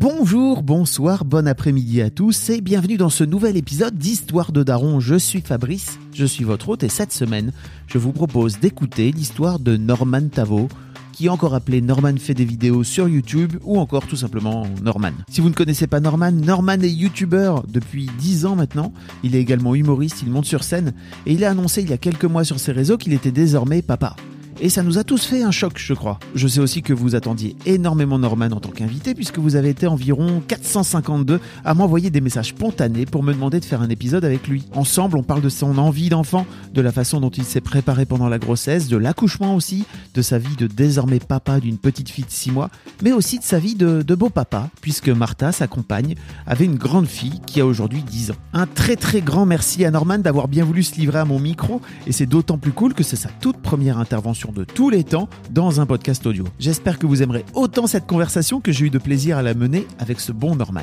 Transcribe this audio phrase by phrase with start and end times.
[0.00, 5.00] Bonjour, bonsoir, bon après-midi à tous et bienvenue dans ce nouvel épisode d'Histoire de Daron.
[5.00, 7.50] Je suis Fabrice, je suis votre hôte et cette semaine,
[7.88, 10.68] je vous propose d'écouter l'histoire de Norman Tavo,
[11.10, 15.10] qui est encore appelé Norman fait des vidéos sur YouTube ou encore tout simplement Norman.
[15.28, 18.92] Si vous ne connaissez pas Norman, Norman est youtubeur depuis 10 ans maintenant.
[19.24, 20.92] Il est également humoriste, il monte sur scène
[21.26, 23.82] et il a annoncé il y a quelques mois sur ses réseaux qu'il était désormais
[23.82, 24.14] papa.
[24.60, 26.18] Et ça nous a tous fait un choc, je crois.
[26.34, 29.86] Je sais aussi que vous attendiez énormément Norman en tant qu'invité, puisque vous avez été
[29.86, 34.48] environ 452 à m'envoyer des messages spontanés pour me demander de faire un épisode avec
[34.48, 34.64] lui.
[34.74, 38.28] Ensemble, on parle de son envie d'enfant, de la façon dont il s'est préparé pendant
[38.28, 42.30] la grossesse, de l'accouchement aussi, de sa vie de désormais papa d'une petite fille de
[42.30, 42.70] 6 mois,
[43.04, 46.16] mais aussi de sa vie de, de beau papa, puisque Martha, sa compagne,
[46.48, 48.36] avait une grande fille qui a aujourd'hui 10 ans.
[48.54, 51.80] Un très très grand merci à Norman d'avoir bien voulu se livrer à mon micro,
[52.08, 55.28] et c'est d'autant plus cool que c'est sa toute première intervention de tous les temps
[55.50, 56.44] dans un podcast audio.
[56.58, 59.86] J'espère que vous aimerez autant cette conversation que j'ai eu de plaisir à la mener
[59.98, 60.82] avec ce bon Norman.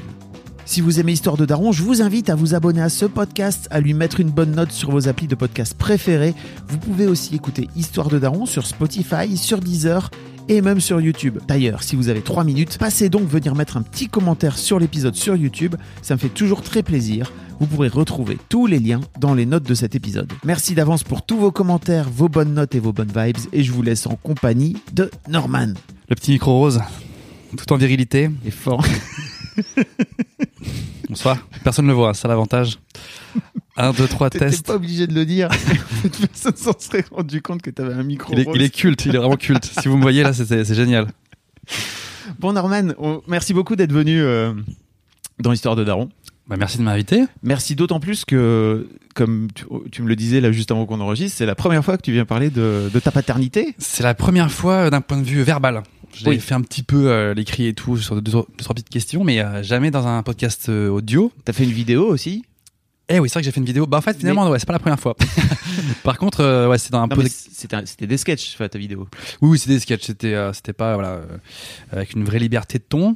[0.66, 3.68] Si vous aimez Histoire de Daron, je vous invite à vous abonner à ce podcast,
[3.70, 6.34] à lui mettre une bonne note sur vos applis de podcast préférés.
[6.68, 10.10] Vous pouvez aussi écouter Histoire de Daron sur Spotify, sur Deezer
[10.48, 11.40] et même sur YouTube.
[11.48, 15.16] D'ailleurs, si vous avez 3 minutes, passez donc venir mettre un petit commentaire sur l'épisode
[15.16, 17.32] sur YouTube, ça me fait toujours très plaisir.
[17.60, 20.32] Vous pourrez retrouver tous les liens dans les notes de cet épisode.
[20.44, 23.72] Merci d'avance pour tous vos commentaires, vos bonnes notes et vos bonnes vibes, et je
[23.72, 25.74] vous laisse en compagnie de Norman.
[26.10, 26.82] Le petit micro rose,
[27.56, 28.30] tout en virilité.
[28.46, 28.84] Et fort.
[31.10, 31.38] Bonsoir.
[31.64, 32.78] Personne ne le voit, c'est l'avantage.
[33.78, 34.66] 1, 2, 3, T'étais test.
[34.66, 35.50] pas obligé de le dire.
[36.20, 38.56] Personne s'en serait rendu compte que t'avais un micro Il est, rose.
[38.56, 39.66] il est culte, il est vraiment culte.
[39.82, 41.08] Si vous me voyez là, c'est- génial.
[42.40, 44.54] Bon Norman, on- merci beaucoup d'être venu euh,
[45.40, 46.10] dans l'histoire de Daron.
[46.48, 47.24] Bah, merci de m'inviter.
[47.44, 51.38] Merci d'autant plus que, comme tu, tu me le disais là juste avant qu'on enregistre,
[51.38, 53.74] c'est la première fois que tu viens parler de, de ta paternité.
[53.80, 55.82] C'est la première fois euh, d'un point de vue verbal.
[56.14, 56.40] J'ai Oui.
[56.40, 59.42] fait un petit peu euh, l'écrit et tout sur deux, deux, trois petites questions, mais
[59.42, 61.32] euh, jamais dans un podcast euh, audio.
[61.44, 62.46] T'as fait une vidéo aussi?
[63.08, 63.86] Eh oui, c'est vrai que j'ai fait une vidéo.
[63.86, 65.16] Bah en fait, finalement, ouais, c'est pas la première fois.
[66.04, 67.24] Par contre, euh, ouais, c'est dans un peu.
[67.28, 69.08] c'était c'était des sketchs, enfin, ta vidéo.
[69.42, 70.06] Oui, oui, c'était des sketchs.
[70.06, 71.38] C'était, euh, c'était pas voilà, euh,
[71.92, 73.16] avec une vraie liberté de ton.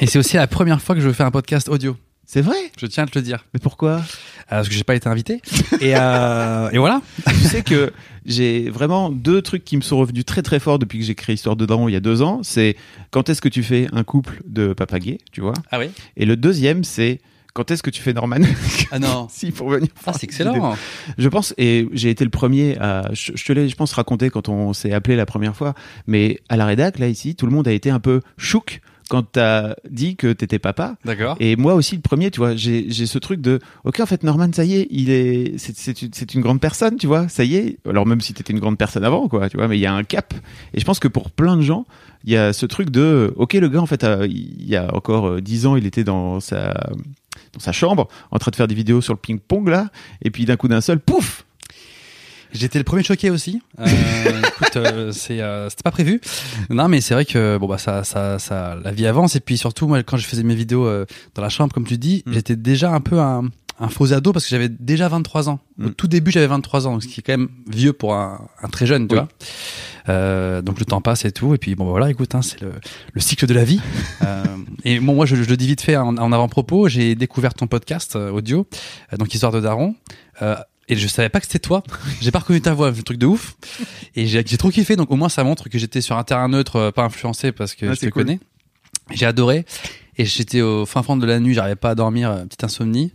[0.00, 1.96] et c'est aussi la première fois que je fais un podcast audio.
[2.32, 2.70] C'est vrai?
[2.78, 3.44] Je tiens à te le dire.
[3.52, 3.90] Mais pourquoi?
[3.96, 4.00] Euh,
[4.48, 5.42] parce que j'ai pas été invité.
[5.80, 7.02] Et, euh, et voilà.
[7.26, 7.92] Tu sais que
[8.24, 11.34] j'ai vraiment deux trucs qui me sont revenus très très fort depuis que j'ai créé
[11.34, 12.40] Histoire de Daron il y a deux ans.
[12.44, 12.76] C'est
[13.10, 15.54] quand est-ce que tu fais un couple de papa gay, tu vois?
[15.72, 15.90] Ah oui.
[16.16, 17.20] Et le deuxième, c'est
[17.60, 18.38] quand est-ce que tu fais Norman
[18.90, 19.26] Ah non.
[19.30, 19.88] Si, pour venir.
[20.06, 20.74] Ah, c'est excellent.
[21.18, 23.10] Je pense, et j'ai été le premier à.
[23.12, 25.74] Je, je te l'ai, je pense, raconté quand on s'est appelé la première fois,
[26.06, 29.22] mais à la rédac, là, ici, tout le monde a été un peu chouk quand
[29.32, 30.94] t'as dit que t'étais papa.
[31.04, 31.36] D'accord.
[31.40, 34.22] Et moi aussi, le premier, tu vois, j'ai j'ai ce truc de, ok, en fait,
[34.22, 37.28] Norman, ça y est, il est, c'est- c'est une- c'est une grande personne, tu vois,
[37.28, 37.78] ça y est.
[37.88, 39.92] Alors même si t'étais une grande personne avant, quoi, tu vois, mais il y a
[39.92, 40.32] un cap.
[40.74, 41.86] Et je pense que pour plein de gens,
[42.24, 44.94] il y a ce truc de, ok, le gars, en fait, euh, il y a
[44.94, 46.72] encore euh, dix ans, il était dans sa
[47.52, 49.88] dans sa chambre, en train de faire des vidéos sur le ping-pong là,
[50.22, 51.44] et puis d'un coup d'un seul, pouf,
[52.52, 53.62] J'étais le premier choqué aussi.
[53.78, 53.86] Euh,
[54.48, 56.20] écoute, euh, c'est, euh, c'était pas prévu.
[56.68, 59.36] Non, mais c'est vrai que bon bah ça, ça, ça, la vie avance.
[59.36, 60.84] Et puis surtout, moi, quand je faisais mes vidéos
[61.36, 62.32] dans la chambre, comme tu dis, Mm.
[62.32, 63.44] j'étais déjà un peu un,
[63.80, 65.58] un faux ado parce que j'avais déjà 23 ans.
[65.78, 65.94] Au Mm.
[65.94, 68.68] tout début, j'avais 23 ans, donc ce qui est quand même vieux pour un, un
[68.68, 69.20] très jeune, tu Oui.
[69.20, 69.28] vois.
[70.08, 71.54] Euh, donc le temps passe et tout.
[71.54, 72.72] Et puis bon, bah, voilà, écoute, hein, c'est le,
[73.12, 73.80] le cycle de la vie.
[74.22, 74.44] Euh,
[74.84, 76.88] et bon, moi, je, je le dis vite fait en, en avant-propos.
[76.88, 78.66] J'ai découvert ton podcast euh, audio,
[79.12, 79.94] euh, donc Histoire de Daron.
[80.42, 80.56] Euh,
[80.88, 81.82] et je savais pas que c'était toi.
[82.20, 83.56] J'ai pas reconnu ta voix, un truc de ouf.
[84.14, 84.96] Et j'ai j'ai trop kiffé.
[84.96, 87.86] Donc au moins, ça montre que j'étais sur un terrain neutre, pas influencé parce que
[87.86, 88.24] Ah, je te cool.
[88.24, 88.40] connais.
[89.12, 89.64] J'ai adoré.
[90.18, 93.12] Et j'étais au fin fond de la nuit, j'arrivais pas à dormir, petite insomnie.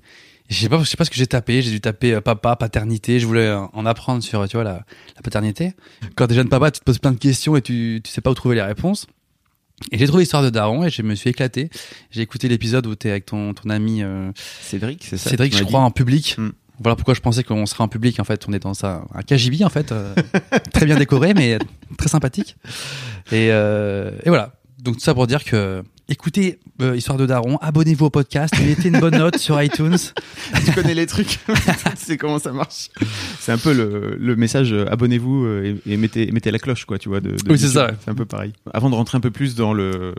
[0.50, 1.62] Je sais pas, je sais pas ce que j'ai tapé.
[1.62, 3.20] J'ai dû taper euh, papa, paternité.
[3.20, 5.74] Je voulais euh, en apprendre sur, tu vois, la, la paternité.
[6.16, 8.32] Quand t'es jeune papa, tu te poses plein de questions et tu, tu sais pas
[8.32, 9.08] où trouver les réponses.
[9.92, 11.70] Et j'ai trouvé l'histoire de Daron et je me suis éclaté.
[12.10, 14.32] J'ai écouté l'épisode où t'es avec ton, ton ami euh,
[14.62, 16.36] Cédric, c'est ça Cédric, je crois, en public.
[16.38, 16.52] Mm.
[16.80, 18.20] Voilà pourquoi je pensais qu'on serait en public.
[18.20, 20.14] En fait, on est dans un, un KGB, en fait, euh,
[20.74, 21.58] très bien décoré, mais
[21.98, 22.56] très sympathique.
[23.32, 24.54] Et, euh, et voilà.
[24.80, 28.90] Donc tout ça pour dire que écoutez euh, Histoire de Daron, abonnez-vous au podcast, mettez
[28.90, 29.98] une bonne note sur iTunes.
[30.66, 31.52] tu connais les trucs, tu
[31.98, 32.90] sais comment ça marche.
[33.40, 36.86] C'est un peu le, le message euh, abonnez-vous euh, et, et mettez, mettez la cloche,
[36.86, 37.22] quoi, tu vois.
[37.22, 37.92] De, de Oui, c'est ça.
[38.04, 38.54] C'est un peu pareil.
[38.74, 40.14] Avant de rentrer un peu plus dans le,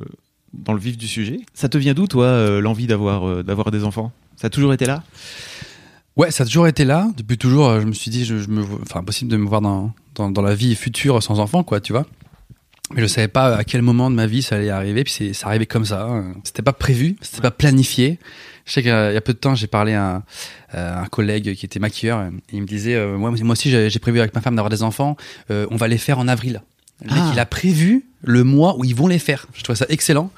[0.52, 3.84] dans le vif du sujet, ça te vient d'où, toi, euh, l'envie d'avoir d'avoir des
[3.84, 4.12] enfants?
[4.36, 5.02] Ça a toujours été là?
[6.16, 7.08] Ouais, ça a toujours été là.
[7.16, 9.92] Depuis toujours, je me suis dit, je, je me, enfin, impossible de me voir dans,
[10.14, 12.06] dans, dans la vie future sans enfant, quoi, tu vois.
[12.94, 15.02] Mais je savais pas à quel moment de ma vie ça allait arriver.
[15.04, 16.02] Puis c'est, ça arrivait comme ça.
[16.04, 16.34] hein.
[16.44, 18.18] C'était pas prévu, c'était pas planifié.
[18.64, 20.22] Je sais qu'il y a peu de temps, j'ai parlé à un,
[20.72, 22.22] à un collègue qui était maquilleur.
[22.22, 24.82] Et il me disait, euh, moi, moi aussi, j'ai prévu avec ma femme d'avoir des
[24.82, 25.16] enfants.
[25.50, 26.62] Euh, on va les faire en avril.
[27.04, 27.30] Le mec, Ah.
[27.32, 29.46] il a prévu le mois où ils vont les faire.
[29.54, 30.30] Je trouvais ça excellent.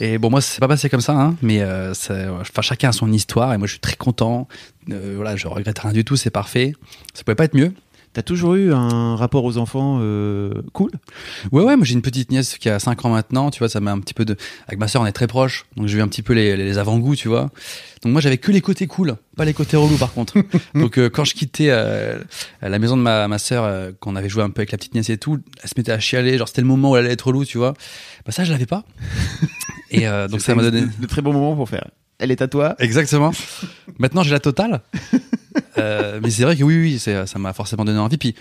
[0.00, 2.92] Et bon, moi, c'est pas passé comme ça, hein, mais euh, ça- enfin, chacun a
[2.92, 3.52] son histoire.
[3.54, 4.48] Et moi, je suis très content.
[4.90, 6.16] Euh, voilà, je regrette rien du tout.
[6.16, 6.72] C'est parfait.
[7.14, 7.72] Ça pouvais pas être mieux.
[8.12, 10.90] T'as toujours eu un rapport aux enfants euh, cool?
[11.50, 13.80] Ouais, ouais, moi j'ai une petite nièce qui a 5 ans maintenant, tu vois, ça
[13.80, 14.36] m'a un petit peu de.
[14.68, 16.78] Avec ma soeur, on est très proches, donc j'ai eu un petit peu les, les
[16.78, 17.50] avant-goûts, tu vois.
[18.02, 20.34] Donc moi j'avais que les côtés cool, pas les côtés relous par contre.
[20.74, 22.18] donc euh, quand je quittais euh,
[22.60, 24.94] la maison de ma, ma soeur, euh, qu'on avait joué un peu avec la petite
[24.94, 27.14] nièce et tout, elle se mettait à chialer, genre c'était le moment où elle allait
[27.14, 27.74] être relou, tu vois.
[28.26, 28.84] Bah ça je l'avais pas.
[29.90, 30.82] Et euh, donc ça m'a donné.
[30.98, 31.86] de très bons moments pour faire.
[32.22, 33.32] Elle est à toi Exactement.
[33.98, 34.80] Maintenant, j'ai la totale.
[35.76, 38.16] Euh, mais c'est vrai que oui, oui, ça m'a forcément donné envie.
[38.16, 38.34] Puis,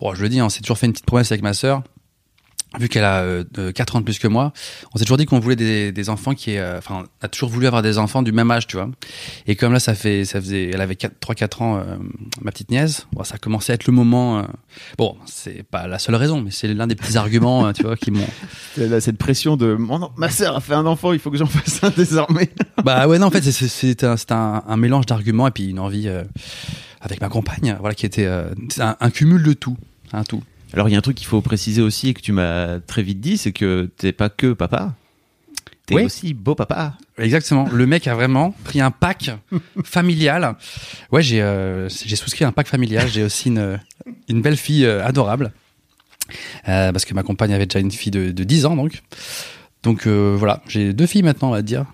[0.00, 1.82] bon, je le dis, on s'est toujours fait une petite promesse avec ma sœur.
[2.78, 3.44] Vu qu'elle a euh,
[3.74, 4.52] 4 ans de plus que moi,
[4.92, 7.48] on s'est toujours dit qu'on voulait des, des enfants qui, euh, enfin, on a toujours
[7.48, 8.90] voulu avoir des enfants du même âge, tu vois.
[9.46, 11.96] Et comme là, ça fait, ça faisait, elle avait 3-4 ans, euh,
[12.42, 13.06] ma petite nièce.
[13.12, 14.40] Bon, ça a commencé à être le moment.
[14.40, 14.42] euh,
[14.98, 17.96] bon, c'est pas la seule raison, mais c'est l'un des petits arguments, euh, tu vois,
[17.96, 18.26] qui m'ont.
[19.00, 21.82] Cette pression de en- ma sœur a fait un enfant, il faut que j'en fasse
[21.82, 22.50] un désormais.
[22.84, 26.08] Bah ouais, non, en fait, c'est- un, un, un mélange d'arguments et puis une envie
[27.00, 29.76] avec ma compagne, voilà, qui était un, un cumul de tout,
[30.12, 30.42] un tout.
[30.72, 33.02] Alors il y a un truc qu'il faut préciser aussi et que tu m'as très
[33.02, 34.94] vite dit, c'est que t'es pas que papa,
[35.86, 36.04] t'es Oui.
[36.04, 36.94] aussi beau papa.
[37.16, 37.66] Exactement.
[37.72, 39.30] Le mec a vraiment pris un pack
[39.84, 40.56] familial.
[41.10, 43.08] Ouais, j'ai euh, j'ai souscrit un pack familial.
[43.08, 43.80] J'ai aussi une
[44.28, 45.52] une belle fille euh, adorable
[46.68, 49.02] Euh, parce que ma compagne avait déjà une fille de, de 10 ans donc.
[49.82, 51.86] Donc euh, voilà, j'ai deux filles maintenant, on va dire.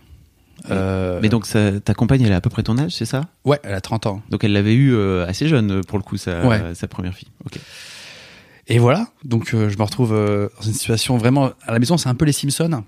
[0.71, 3.26] Euh, Mais donc ça- ta compagne, elle a à peu près ton âge, c'est ça?
[3.44, 4.23] Ouais, elle a 30 ans.
[4.31, 6.75] Donc elle l'avait eu euh, assez jeune euh, pour le coup, sa, Ouais.
[6.75, 7.29] sa première fille.
[7.44, 7.59] Ok.
[8.66, 11.99] Et voilà, donc euh, je me retrouve euh, dans une situation vraiment à la maison,
[11.99, 12.82] c'est un peu les Simpsons.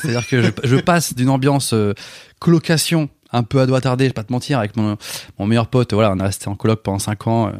[0.00, 1.92] C'est-à-dire que je, je passe d'une ambiance euh,
[2.38, 4.96] colocation un peu à doigt tardé, je vais pas te mentir, avec mon,
[5.38, 5.92] mon meilleur pote.
[5.92, 7.52] Voilà, on est resté en coloc pendant 5 ans.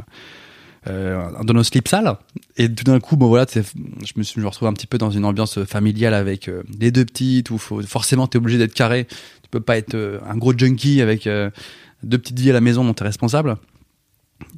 [0.86, 2.16] Dans nos slips sales
[2.56, 4.86] et tout d'un coup bon voilà tu je me suis je me retrouve un petit
[4.86, 6.50] peu dans une ambiance familiale avec
[6.80, 9.94] les deux petites où faut forcément t'es obligé d'être carré tu peux pas être
[10.26, 13.58] un gros junkie avec deux petites vies à la maison dont t'es responsable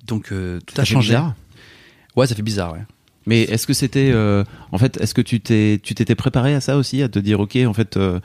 [0.06, 1.34] donc tout Ça a fait changé bizarre.
[2.14, 2.82] ouais ça fait bizarre ouais
[3.26, 6.60] Mais est-ce que c'était, euh, en fait, est-ce que tu t'es, tu t'étais préparé à
[6.60, 8.18] ça aussi, à te dire, ok, en fait, euh,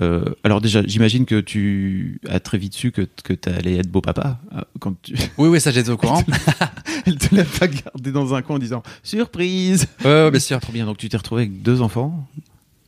[0.00, 4.00] euh, alors déjà, j'imagine que tu as très vite su que que t'allais être beau
[4.00, 6.22] papa euh, quand tu, oui oui ça j'étais au courant
[7.06, 9.86] elle te l'a pas gardé dans un coin en disant surprise.
[10.04, 10.86] ouais, ouais bien sûr Trop bien.
[10.86, 12.28] Donc tu t'es retrouvé avec deux enfants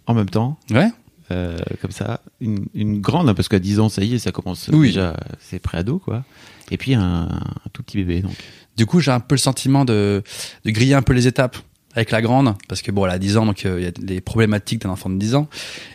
[0.06, 0.58] en même temps.
[0.70, 0.90] ouais
[1.32, 4.32] euh, comme ça, une, une grande, hein, parce qu'à 10 ans, ça y est, ça
[4.32, 4.88] commence Oui.
[4.88, 6.24] déjà, c'est pré-ado, quoi.
[6.70, 8.36] Et puis un, un tout petit bébé, donc.
[8.76, 10.22] Du coup, j'ai un peu le sentiment de,
[10.64, 11.56] de griller un peu les étapes
[11.94, 13.90] avec la grande, parce que bon, elle a 10 ans, donc euh, il y a
[13.90, 15.46] des problématiques d'un enfant de 10 ans.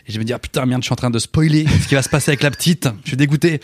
[0.06, 1.96] Et je me dis, ah putain, merde, je suis en train de spoiler ce qui
[1.96, 2.88] va se passer avec la petite.
[3.02, 3.58] Je suis dégoûté.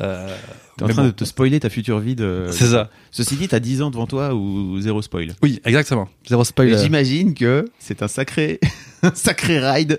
[0.00, 0.32] Euh,
[0.76, 1.08] T'es en train bon.
[1.08, 2.46] de te spoiler ta future vie de.
[2.52, 2.90] C'est ça.
[3.10, 5.34] Ceci dit, t'as 10 ans devant toi ou zéro spoil.
[5.42, 6.08] Oui, exactement.
[6.28, 6.72] Zéro spoil.
[6.72, 6.80] euh.
[6.80, 8.60] J'imagine que c'est un sacré,
[9.02, 9.98] un sacré ride.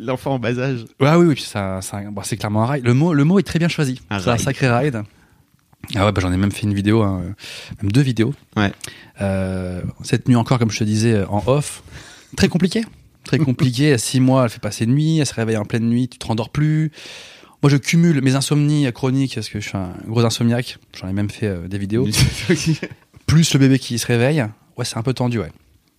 [0.00, 0.84] L'enfant en bas âge.
[1.00, 1.44] Ouais, oui, oui,
[2.10, 2.84] bon, c'est clairement un ride.
[2.84, 4.00] Le mot, le mot est très bien choisi.
[4.18, 5.02] C'est un sacré ride.
[5.94, 7.22] Ah ouais, bah, j'en ai même fait une vidéo, hein,
[7.82, 8.34] même deux vidéos.
[8.56, 8.72] Ouais.
[9.20, 11.82] Euh, cette nuit encore, comme je te disais, euh, en off,
[12.36, 12.82] très compliqué.
[13.24, 13.92] Très compliqué.
[13.92, 16.18] À six mois, elle fait passer de nuit, elle se réveille en pleine nuit, tu
[16.18, 16.92] te rendors plus.
[17.62, 20.78] Moi, je cumule mes insomnies chroniques parce que je suis un gros insomniaque.
[20.98, 22.08] J'en ai même fait euh, des vidéos.
[23.26, 24.44] Plus le bébé qui se réveille.
[24.76, 25.52] Ouais, c'est un peu tendu, ouais.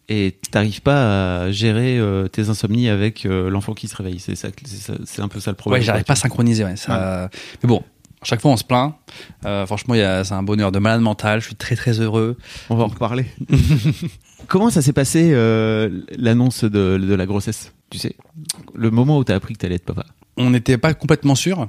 [0.10, 4.20] Et t'arrives pas à gérer euh, tes insomnies avec euh, l'enfant qui se réveille.
[4.20, 4.50] C'est ça,
[5.20, 5.80] un peu ça le problème.
[5.80, 6.76] Ouais, j'arrive pas à synchroniser, ouais.
[6.76, 7.30] Ça...
[7.64, 7.82] Mais bon,
[8.24, 8.94] à chaque fois, on se plaint.
[9.46, 11.42] Euh, franchement, c'est un bonheur de malade mental.
[11.42, 12.38] Je suis très, très heureux.
[12.70, 13.26] On va en reparler.
[14.48, 17.74] Comment ça s'est passé euh, l'annonce de, de la grossesse?
[17.90, 18.16] Tu sais,
[18.74, 20.06] le moment où t'as appris que t'allais être papa.
[20.38, 21.68] on n'était pas complètement sûr.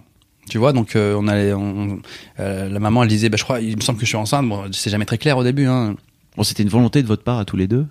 [0.48, 2.00] Tu vois, donc euh, on allait, on-
[2.38, 4.48] la maman elle disait, bah, je crois, il me semble que je suis enceinte.
[4.48, 5.66] Bon, c'est jamais très clair au début.
[5.66, 5.94] Hein.
[6.36, 7.86] Bon, c'était une volonté de votre part à tous les deux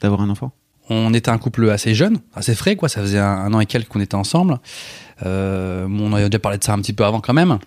[0.00, 0.52] d'avoir un enfant?
[0.88, 2.88] On était un couple assez jeune, assez frais, quoi.
[2.88, 4.60] Ça faisait un, un an et quelques qu'on était ensemble.
[5.24, 7.58] On avait déjà parlé de ça un petit peu avant quand même.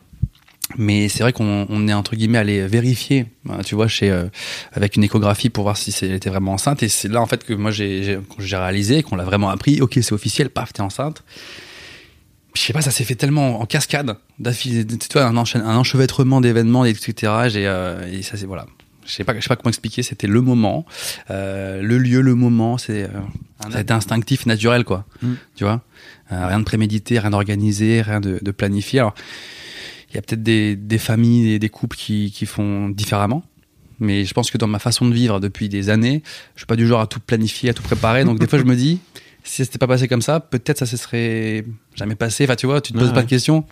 [0.77, 4.25] Mais c'est vrai qu'on on est entre guillemets allé vérifier, euh, tu vois, chez euh,
[4.73, 6.83] avec une échographie pour voir si elle était vraiment enceinte.
[6.83, 9.81] Et c'est là en fait que moi j'ai j'ai- réalisé qu'on l'a vraiment appris.
[9.81, 11.23] Ok, c'est officiel, paf, t'es enceinte.
[12.55, 15.75] je sais pas, ça s'est fait tellement en cascade, d'affilée, tu vois, un, enchaîne- un
[15.77, 17.13] enchevêtrement d'événements, etc.
[17.47, 18.65] J'ai, euh, et ça c'est voilà.
[19.05, 20.03] Je sais pas, je sais pas comment expliquer.
[20.03, 20.85] C'était le moment,
[21.31, 22.77] euh, le lieu, le moment.
[22.77, 25.05] C'est, euh, a été instinctif, naturel, quoi.
[25.23, 25.33] Mm.
[25.55, 25.81] Tu vois,
[26.31, 28.99] Euh, rien de prémédité, rien d'organisé, rien de, de planifié.
[28.99, 29.15] Alors,
[30.11, 33.43] il y a peut-être des, des familles et des couples qui, qui font différemment.
[33.99, 36.23] Mais je pense que dans ma façon de vivre depuis des années,
[36.55, 38.23] je suis pas du genre à tout planifier, à tout préparer.
[38.23, 38.99] Donc des fois, je me dis,
[39.43, 42.45] si ça s'était pas passé comme ça, peut-être ça se serait jamais passé.
[42.45, 43.23] Enfin, tu vois, tu te poses pas ouais.
[43.23, 43.65] de questions.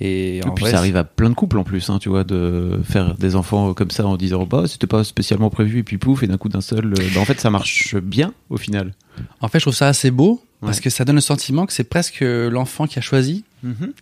[0.00, 2.80] Et, puis vrai, ça arrive à plein de couples en plus, hein, tu vois, de
[2.82, 6.24] faire des enfants comme ça en disant bah c'était pas spécialement prévu et puis pouf
[6.24, 6.86] et d'un coup d'un seul.
[6.86, 8.94] euh, bah, en fait ça marche bien au final.
[9.40, 10.84] En fait, je trouve ça assez beau parce Ouais.
[10.84, 13.44] que ça donne le sentiment que c'est presque l'enfant qui a choisi,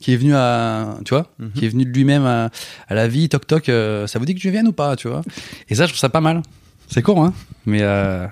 [0.00, 1.52] qui est venu à, tu vois, Mhm.
[1.52, 2.50] qui est venu de lui-même à,
[2.88, 3.28] à la vie.
[3.28, 5.22] Toc toc, euh, ça vous dit que je vienne ou pas, tu vois?
[5.68, 6.42] Et ça, je trouve ça pas mal.
[6.88, 7.32] C'est con, hein
[7.66, 8.26] Mais euh,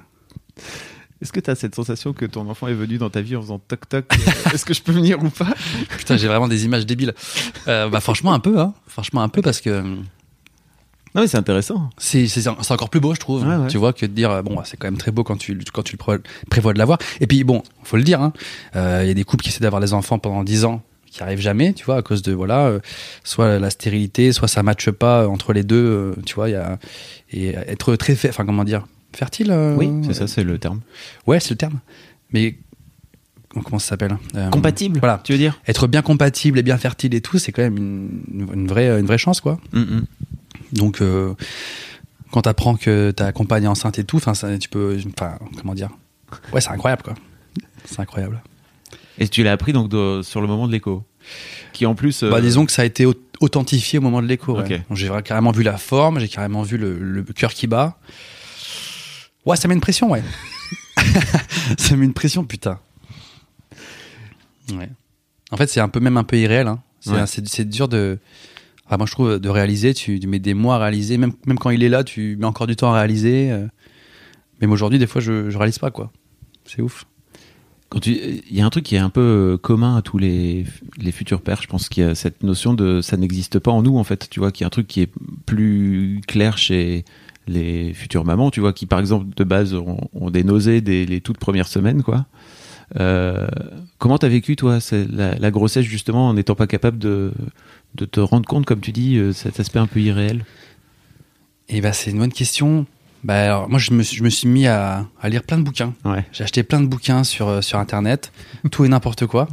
[1.21, 3.43] Est-ce que tu as cette sensation que ton enfant est venu dans ta vie en
[3.43, 5.53] faisant toc toc euh, Est-ce que je peux venir ou pas?
[5.97, 7.15] Putain, j'ai vraiment des images débiles.
[7.67, 8.73] Euh, bah franchement un peu, hein.
[8.87, 11.91] Franchement un peu parce que Non mais c'est intéressant.
[11.99, 12.27] c'est
[12.71, 13.67] encore plus beau je trouve Ouais, ouais.
[13.69, 15.83] tu vois que de dire bon bah, c'est quand même très beau quand tu quand
[15.83, 18.33] tu le prévois de l'avoir et puis bon faut le dire hein,
[18.77, 21.23] euh, il y a des couples qui essaient d'avoir des enfants pendant 10 ans qui
[21.23, 22.81] arrivent jamais tu vois à cause de voilà euh,
[23.25, 26.57] soit la stérilité soit ça matche pas entre les deux euh, tu vois il y
[26.57, 26.79] a
[27.31, 28.87] et être très enfin comment dire
[29.17, 30.81] fertile euh, Oui, c'est ça, c'est le terme.
[31.27, 31.81] ouais c'est le terme
[32.33, 32.57] mais
[33.65, 34.99] comment ça s'appelle Euh, Compatible.
[35.01, 35.59] voilà Tu veux dire?
[35.67, 39.07] Être bien compatible et bien fertile et tout c'est quand même une, une vraie une
[39.07, 40.01] vraie chance quoi Mm,
[40.73, 41.33] donc, euh,
[42.31, 45.89] quand t'apprends que ta compagne est enceinte et tout, enfin, tu peux, enfin, comment dire?
[46.53, 47.15] Ouais, c'est incroyable, quoi.
[47.87, 48.43] C'est incroyable.
[49.19, 51.05] Et tu l'as appris donc de- sur le moment de l'écho,
[51.73, 52.23] qui en plus.
[52.23, 54.55] euh, Bah, disons que ça a été au- authentifié au moment de l'écho.
[54.57, 54.63] ouais.
[54.63, 54.89] Ok.
[54.89, 57.99] Donc, J'ai carrément vu la forme, j'ai carrément vu le, le cœur qui bat.
[59.45, 60.23] Ouais, ça met une pression, ouais.
[61.79, 62.79] ça met une pression, putain.
[64.73, 64.91] Ouais.
[65.51, 66.67] En fait, c'est un peu même un peu irréel.
[66.67, 66.81] Hein.
[67.01, 67.13] C'est
[67.59, 67.65] Ouais.
[67.65, 68.19] dur de.
[68.91, 69.95] Moi, je trouve de réaliser.
[69.95, 71.19] Tu, tu mets des mois à réaliser.
[71.19, 73.51] Même, même quand il est là, tu mets encore du temps à réaliser.
[73.51, 73.67] euh.
[74.61, 76.11] Même aujourd'hui, des fois, je, je réalise pas, quoi.
[76.65, 77.05] C'est ouf.
[78.05, 80.65] Il y a un truc qui est un peu euh, commun à tous les,
[81.11, 81.63] futurs pères.
[81.63, 84.29] Je pense qu'il y a cette notion de ça n'existe pas en nous en fait.
[84.29, 85.11] Tu vois, qu'il y a un truc qui est
[85.47, 87.05] plus clair chez
[87.47, 88.51] les futures mamans.
[88.51, 92.03] Tu vois, qui par exemple de base ont, des nausées dès les toutes premières semaines,
[92.03, 92.27] quoi.
[92.99, 93.47] Euh,
[93.99, 94.79] comment t'as vécu toi
[95.11, 97.33] la, grossesse justement en n'étant pas capable de,
[97.97, 100.45] te rendre compte, comme tu dis, euh, cet aspect un peu irréel?
[101.71, 102.87] Et bah, c'est une bonne question.
[103.25, 105.63] Bah, alors, moi, je me, suis- je me suis mis à, à lire plein de
[105.63, 105.93] bouquins.
[106.05, 106.25] Ouais.
[106.33, 108.33] J'ai acheté plein de bouquins sur, euh, sur Internet,
[108.71, 109.49] tout et n'importe quoi.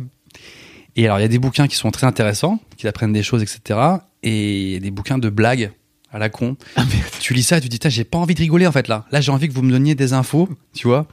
[0.96, 3.42] Et alors, il y a des bouquins qui sont très intéressants, qui apprennent des choses,
[3.42, 3.80] etc.
[4.24, 5.72] Et il y a des bouquins de blagues
[6.12, 6.56] à la con.
[7.20, 9.06] tu lis ça et tu te dis, j'ai pas envie de rigoler en fait là.
[9.12, 11.08] Là, j'ai envie que vous me donniez des infos, tu vois.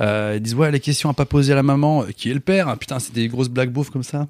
[0.00, 2.34] Euh, ils disent, ouais, les questions à pas poser à la maman, euh, qui est
[2.34, 4.28] le père Ah, Putain, c'est des grosses blagues beaufs comme ça.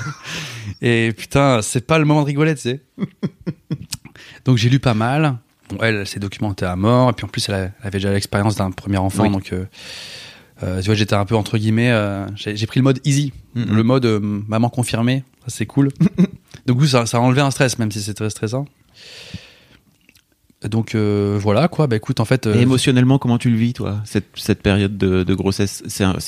[0.80, 2.80] et putain, c'est pas le moment de rigoler, tu sais.
[4.44, 5.36] Donc j'ai lu pas mal.
[5.72, 7.10] Bon, elle, elle s'est documentée à mort.
[7.10, 9.24] Et puis en plus, elle, a- elle avait déjà l'expérience d'un premier enfant.
[9.24, 9.30] Oui.
[9.30, 9.64] Donc, euh,
[10.62, 11.90] euh, tu vois, j'étais un peu entre guillemets.
[11.90, 13.32] euh, j'ai pris le mode easy.
[13.54, 13.74] Mhm.
[13.76, 15.24] Le mode euh, maman confirmée.
[15.40, 15.88] Ça, c'est cool.
[16.66, 18.66] Donc, du coup, ça, ça a enlevé un stress, même si c'est très stressant.
[20.64, 21.88] Donc, euh, voilà, quoi.
[21.88, 22.46] Bah écoute, en fait.
[22.46, 25.82] euh, Et émotionnellement, comment tu le vis, toi, cette, cette période de, de grossesse?
[25.88, 26.18] C'est, enfin,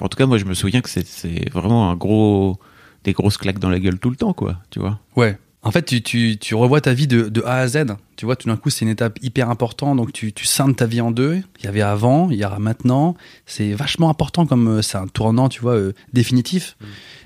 [0.00, 2.58] en tout cas, moi, je me souviens que c'est, c'est vraiment un gros,
[3.04, 4.58] des grosses claques dans la gueule tout le temps, quoi.
[4.68, 4.98] Tu vois?
[5.16, 5.38] Ouais.
[5.62, 7.84] En fait, tu, tu, tu revois ta vie de, de A à Z.
[8.16, 9.96] Tu vois, tout d'un coup, c'est une étape hyper importante.
[9.98, 11.42] Donc, tu, tu scindes ta vie en deux.
[11.58, 13.14] Il y avait avant, il y aura maintenant.
[13.44, 16.76] C'est vachement important comme euh, c'est un tournant, tu vois, euh, définitif.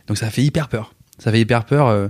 [0.09, 0.95] Donc, ça fait hyper peur.
[1.19, 1.87] Ça fait hyper peur.
[1.87, 2.09] euh.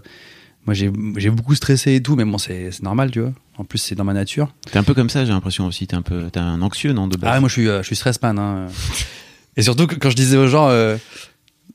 [0.64, 3.33] moi, j'ai j'ai beaucoup stressé et tout, mais bon, c'est c'est normal, tu vois.
[3.59, 4.54] En plus, c'est dans ma nature.
[4.73, 5.87] T'es un peu comme ça, j'ai l'impression aussi.
[5.87, 7.28] T'es un peu, t'es un anxieux, non, de base?
[7.31, 8.38] Ah, ouais, moi, je suis, euh, je suis stressman.
[8.38, 8.66] Hein.
[9.59, 10.69] et surtout, quand je disais aux gens,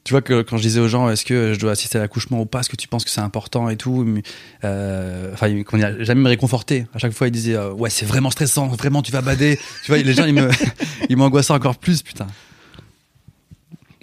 [0.03, 2.41] tu vois, que quand je disais aux gens, est-ce que je dois assister à l'accouchement
[2.41, 4.23] ou pas, est-ce que tu penses que c'est important et tout, mais,
[4.63, 6.85] euh, enfin, comment dire, jamais me réconforter.
[6.93, 9.59] À chaque fois, ils disaient, euh, ouais, c'est vraiment stressant, vraiment, tu vas bader.
[9.83, 10.49] tu vois, les gens, ils me,
[11.09, 12.27] ils m'angoissaient encore plus, putain.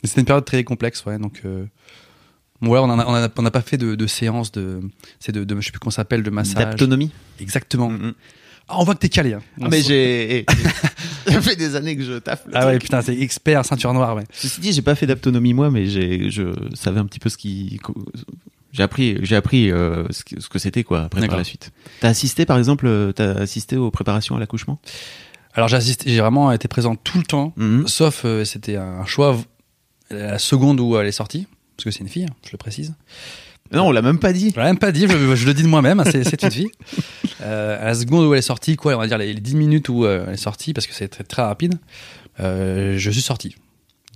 [0.04, 1.40] C'était une période très complexe, ouais, donc.
[1.44, 1.64] Euh,
[2.60, 4.80] bon, voilà, on en a- on a- on n'a pas fait de, de séance de,
[5.18, 6.54] c'est de, de, je sais plus comment s'appelle, de massage.
[6.56, 7.90] D'aptonomie Exactement.
[7.90, 8.12] Mhm.
[8.16, 8.22] Ah,
[8.68, 9.32] on voit que t'es calé.
[9.34, 9.42] Hein.
[9.60, 10.44] Ah, mais j'ai,
[11.26, 12.44] ça fait des années que je taffe.
[12.46, 14.24] le Ah ouais, putain, c'est expert, ceinture noire, ouais.
[14.32, 16.44] Ceci dit, j'ai pas fait d'aptonomie moi, mais j'ai, je
[16.74, 17.78] savais un petit peu ce qui,
[18.72, 21.70] j'ai appris, j'ai appris euh, ce que, c'était quoi après par la suite.
[22.00, 24.80] T'as assisté par exemple, euh, t'as assisté aux préparations à l'accouchement?
[25.54, 27.88] Alors j'ai j'ai vraiment été présent tout le temps, Mhm.
[27.88, 29.44] sauf euh, c'était un choix v-
[30.10, 31.46] la seconde où elle est sortie,
[31.76, 32.94] parce que c'est une fille, hein, je le précise.
[33.72, 34.50] Non, on l'a même pas dit.
[34.54, 36.70] Je l'ai même pas dit, je, je le dis de moi-même, hein, c'est, une fille.
[37.42, 39.56] Euh, à la seconde où elle est sortie, quoi, on va dire les, les 10
[39.56, 41.74] minutes où euh, elle est sortie, parce que c'est très, très rapide,
[42.40, 43.54] euh, je suis sorti.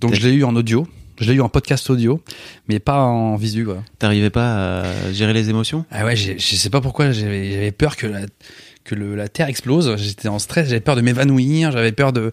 [0.01, 0.87] Donc je l'ai eu en audio,
[1.19, 2.19] Je l'ai eu en podcast audio,
[2.67, 3.63] mais pas en visu.
[3.63, 3.83] Quoi.
[3.99, 5.85] T'arrivais pas à gérer les émotions?
[5.91, 8.21] Ah ouais, je sais pas pourquoi j'avais peur que la,
[8.83, 9.95] que le, la terre explose.
[9.97, 12.31] J'étais en stress, j'avais peur de m'évanouir, j'avais peur de.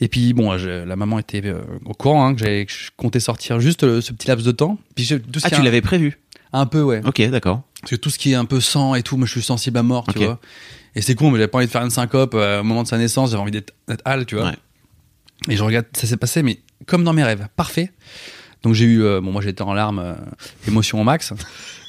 [0.00, 3.20] Et puis bon, je- la maman était euh, au courant hein, que que je comptais
[3.20, 4.78] sortir juste ce petit laps de temps.
[4.94, 6.18] Puis je- tout ce Ah, tu l'avais prévu?
[6.58, 7.00] Un peu ouais.
[7.04, 7.62] Ok, d'accord.
[7.80, 9.76] Parce que tout ce qui est un peu sang et tout, moi je suis sensible
[9.78, 10.38] à mort, tu vois.
[10.94, 12.88] Et c'est con, mais j'avais pas envie de faire une syncope euh, au moment de
[12.88, 13.72] sa naissance, j'avais envie d'être
[14.04, 14.46] hal, tu vois.
[14.50, 14.56] Ouais.
[15.48, 17.90] Et je regarde, ça s'est passé, mais comme dans mes rêves, parfait.
[18.62, 20.14] Donc j'ai eu, euh, bon moi j'étais en larmes, euh,
[20.66, 21.32] émotion au max.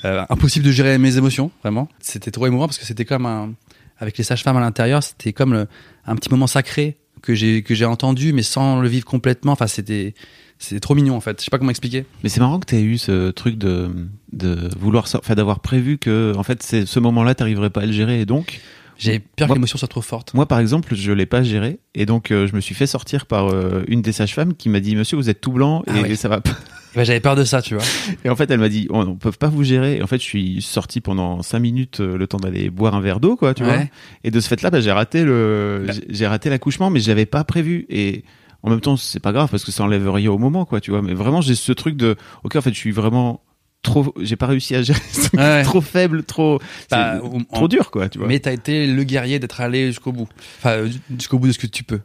[0.04, 1.88] Impossible de gérer mes émotions, vraiment.
[2.00, 3.54] C'était trop émouvant parce que c'était comme un,
[3.98, 5.68] avec les sages-femmes à l'intérieur, c'était comme le-
[6.06, 9.54] un petit moment sacré que j'ai que j'ai entendu, mais sans le vivre complètement.
[9.54, 10.14] Enfin c'était
[10.60, 11.40] c'était trop mignon en fait.
[11.40, 12.06] Je sais pas comment expliquer.
[12.24, 13.90] Mais c'est marrant que tu aies eu ce truc de,
[14.34, 17.92] de vouloir, enfin d'avoir prévu que, en fait, c'est ce moment-là, t'arriverais pas à le
[17.92, 18.22] gérer.
[18.22, 18.62] Et donc,
[18.98, 20.34] J'ai peur que l'émotion soit trop forte.
[20.34, 21.80] moi, par exemple, je l'ai pas géré.
[21.94, 24.80] Et donc, euh, je me suis fait sortir par euh, une des sages-femmes qui m'a
[24.80, 26.16] dit, monsieur, vous êtes tout blanc et Ah oui.
[26.16, 26.52] ça va pas.
[26.96, 27.84] Ben, j'avais peur de ça, tu vois.
[28.24, 29.98] Et en fait, elle m'a dit, on, on peut pas vous gérer.
[29.98, 33.02] Et en fait, je suis sorti pendant cinq minutes, euh, le temps d'aller boire un
[33.02, 33.76] verre d'eau, quoi, tu Ouais.
[33.76, 33.86] vois.
[34.24, 35.92] Et de ce fait-là, bah, j'ai raté le, Bah.
[35.94, 37.86] j'ai- j'ai raté l'accouchement, mais je l'avais pas prévu.
[37.90, 38.24] Et
[38.66, 40.92] en même temps, c'est pas grave parce que ça enlève rien au moment, quoi, tu
[40.92, 41.02] vois.
[41.02, 43.42] Mais vraiment, j'ai ce truc de, ok, en fait, je suis vraiment
[43.84, 45.00] trop, j'ai pas réussi à gérer,
[45.38, 45.62] Ouais.
[45.64, 48.28] trop faible, trop, Bah, on- trop dur, quoi, tu vois.
[48.28, 50.28] Mais t'as été le guerrier d'être allé jusqu'au bout.
[50.58, 50.86] Enfin,
[51.18, 52.00] jusqu'au bout de ce que tu peux.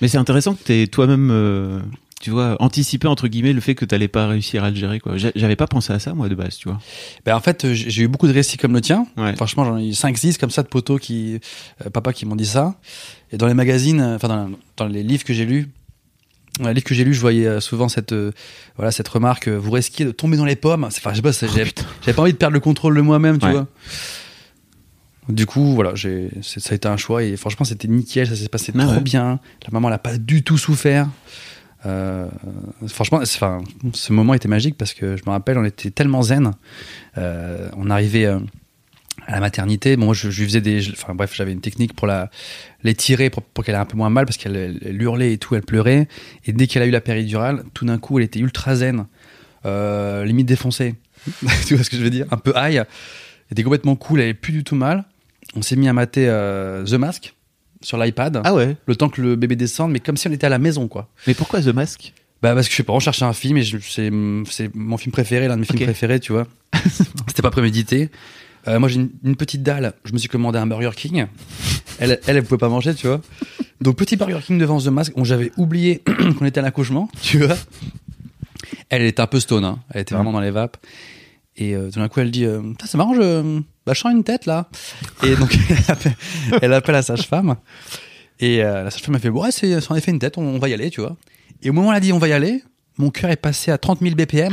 [0.00, 1.80] Mais c'est intéressant que t'aies toi-même, euh,
[2.20, 5.16] tu vois, anticipé entre guillemets le fait que t'allais pas réussir à le gérer, quoi.
[5.16, 6.78] J'a- J'avais pas pensé à ça, moi, de base, tu vois.
[7.26, 9.06] Ben, en fait, j'ai eu beaucoup de récits comme le tien.
[9.16, 9.34] Ouais.
[9.36, 11.38] Franchement, j'en ai eu 5-6 comme ça de potos qui,
[11.84, 12.76] euh, papa qui m'ont dit ça.
[13.32, 15.68] Et dans les magazines, euh, enfin, dans, dans les livres que j'ai lus,
[16.60, 18.30] les livres que j'ai lus, je voyais euh, souvent cette, euh,
[18.76, 20.84] voilà, cette remarque, euh, vous risquez de tomber dans les pommes.
[20.84, 23.46] Enfin, je sais pas, c'est- j'avais pas envie de perdre le contrôle de moi-même, tu
[23.46, 23.52] Ouais.
[23.52, 23.66] vois.
[25.28, 28.72] Du coup, voilà, ça a été un choix et franchement, c'était nickel, ça s'est passé
[28.78, 29.00] Ah trop ouais.
[29.00, 29.40] bien.
[29.64, 31.08] La maman, elle a pas du tout souffert.
[31.86, 32.28] Euh,
[32.88, 33.62] franchement, enfin,
[33.94, 36.52] ce moment était magique parce que je me rappelle, on était tellement zen.
[37.16, 38.28] On arrivait
[39.26, 39.96] à la maternité.
[39.96, 42.30] Bon, moi, je, je lui faisais des, je- enfin bref, j'avais une technique pour la
[42.82, 45.38] l'étirer pour, pour qu'elle ait un peu moins mal parce qu'elle elle, elle hurlait et
[45.38, 46.08] tout, elle pleurait.
[46.46, 49.06] Et dès qu'elle a eu la péridurale, tout d'un coup, elle était ultra zen,
[49.66, 50.94] euh, limite défoncée.
[51.66, 52.26] tu vois ce que je veux dire?
[52.30, 52.76] Un peu high.
[52.76, 52.86] Elle
[53.52, 55.04] était complètement cool, elle avait plus du tout mal.
[55.56, 57.34] On s'est mis à mater euh, The Mask
[57.80, 58.40] sur l'iPad.
[58.44, 58.76] Ah ouais.
[58.86, 61.08] Le temps que le bébé descende, mais comme si on était à la maison, quoi.
[61.26, 62.12] Mais pourquoi The Mask?
[62.42, 65.48] Bah parce que je sais pas, on cherchait un film et c'est mon film préféré,
[65.48, 66.46] l'un de mes films préférés, tu vois.
[67.28, 68.10] C'était pas prémédité.
[68.66, 71.26] Euh, moi j'ai une, une petite dalle, je me suis commandé un Burger King.
[71.98, 73.20] Elle, elle, elle pouvait pas manger, tu vois.
[73.80, 76.02] Donc petit Burger King devant The Mask, j'avais oublié
[76.38, 77.56] qu'on était à l'accouchement, tu vois.
[78.88, 79.78] Elle était un peu stone, hein.
[79.90, 80.76] elle était vraiment dans les vapes.
[81.56, 84.24] Et euh, tout d'un coup elle dit, euh, c'est marrant, je, bah, je sens une
[84.24, 84.68] tête là.
[85.22, 86.16] Et donc elle appelle,
[86.62, 87.56] elle appelle la sage-femme.
[88.40, 90.68] Et euh, la sage-femme a fait, ouais, c'est en effet une tête, on, on va
[90.68, 91.16] y aller, tu vois.
[91.62, 92.62] Et au moment où elle a dit, on va y aller,
[92.98, 94.52] mon cœur est passé à 30 000 BPM.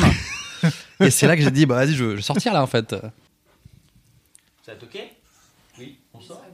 [1.00, 2.96] et c'est là que j'ai dit, bah vas-y, je, je vais sortir là en fait.
[4.80, 5.02] Ça ok
[5.80, 6.46] Oui, on sort.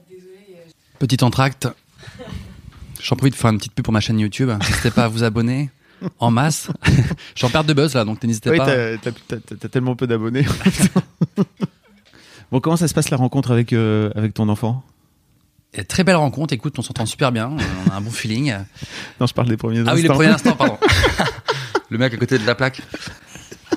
[0.98, 1.68] Petit entracte.
[3.02, 4.50] J'en profite pour faire une petite pub pour ma chaîne YouTube.
[4.50, 5.70] N'hésitez pas à vous abonner
[6.20, 6.70] en masse.
[6.86, 6.92] Je
[7.36, 8.98] suis en perte de buzz là, donc n'hésitez Oui, pas.
[8.98, 10.46] t'as tellement peu d'abonnés.
[12.52, 14.84] bon, comment ça se passe la rencontre avec, euh, avec ton enfant?
[15.74, 18.56] Et très belle rencontre, écoute, on s'entend super bien, on a un bon feeling.
[19.20, 20.14] Non, je parle des premiers Ah oui, le instants.
[20.16, 20.78] premier instant, pardon.
[21.90, 22.82] le mec à côté de la plaque.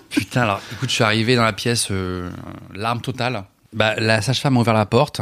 [0.08, 2.30] Putain, alors, écoute, je suis arrivé dans la pièce, euh,
[2.74, 3.44] larme totale.
[3.72, 5.20] Bah, la sage-femme a ouvert la porte.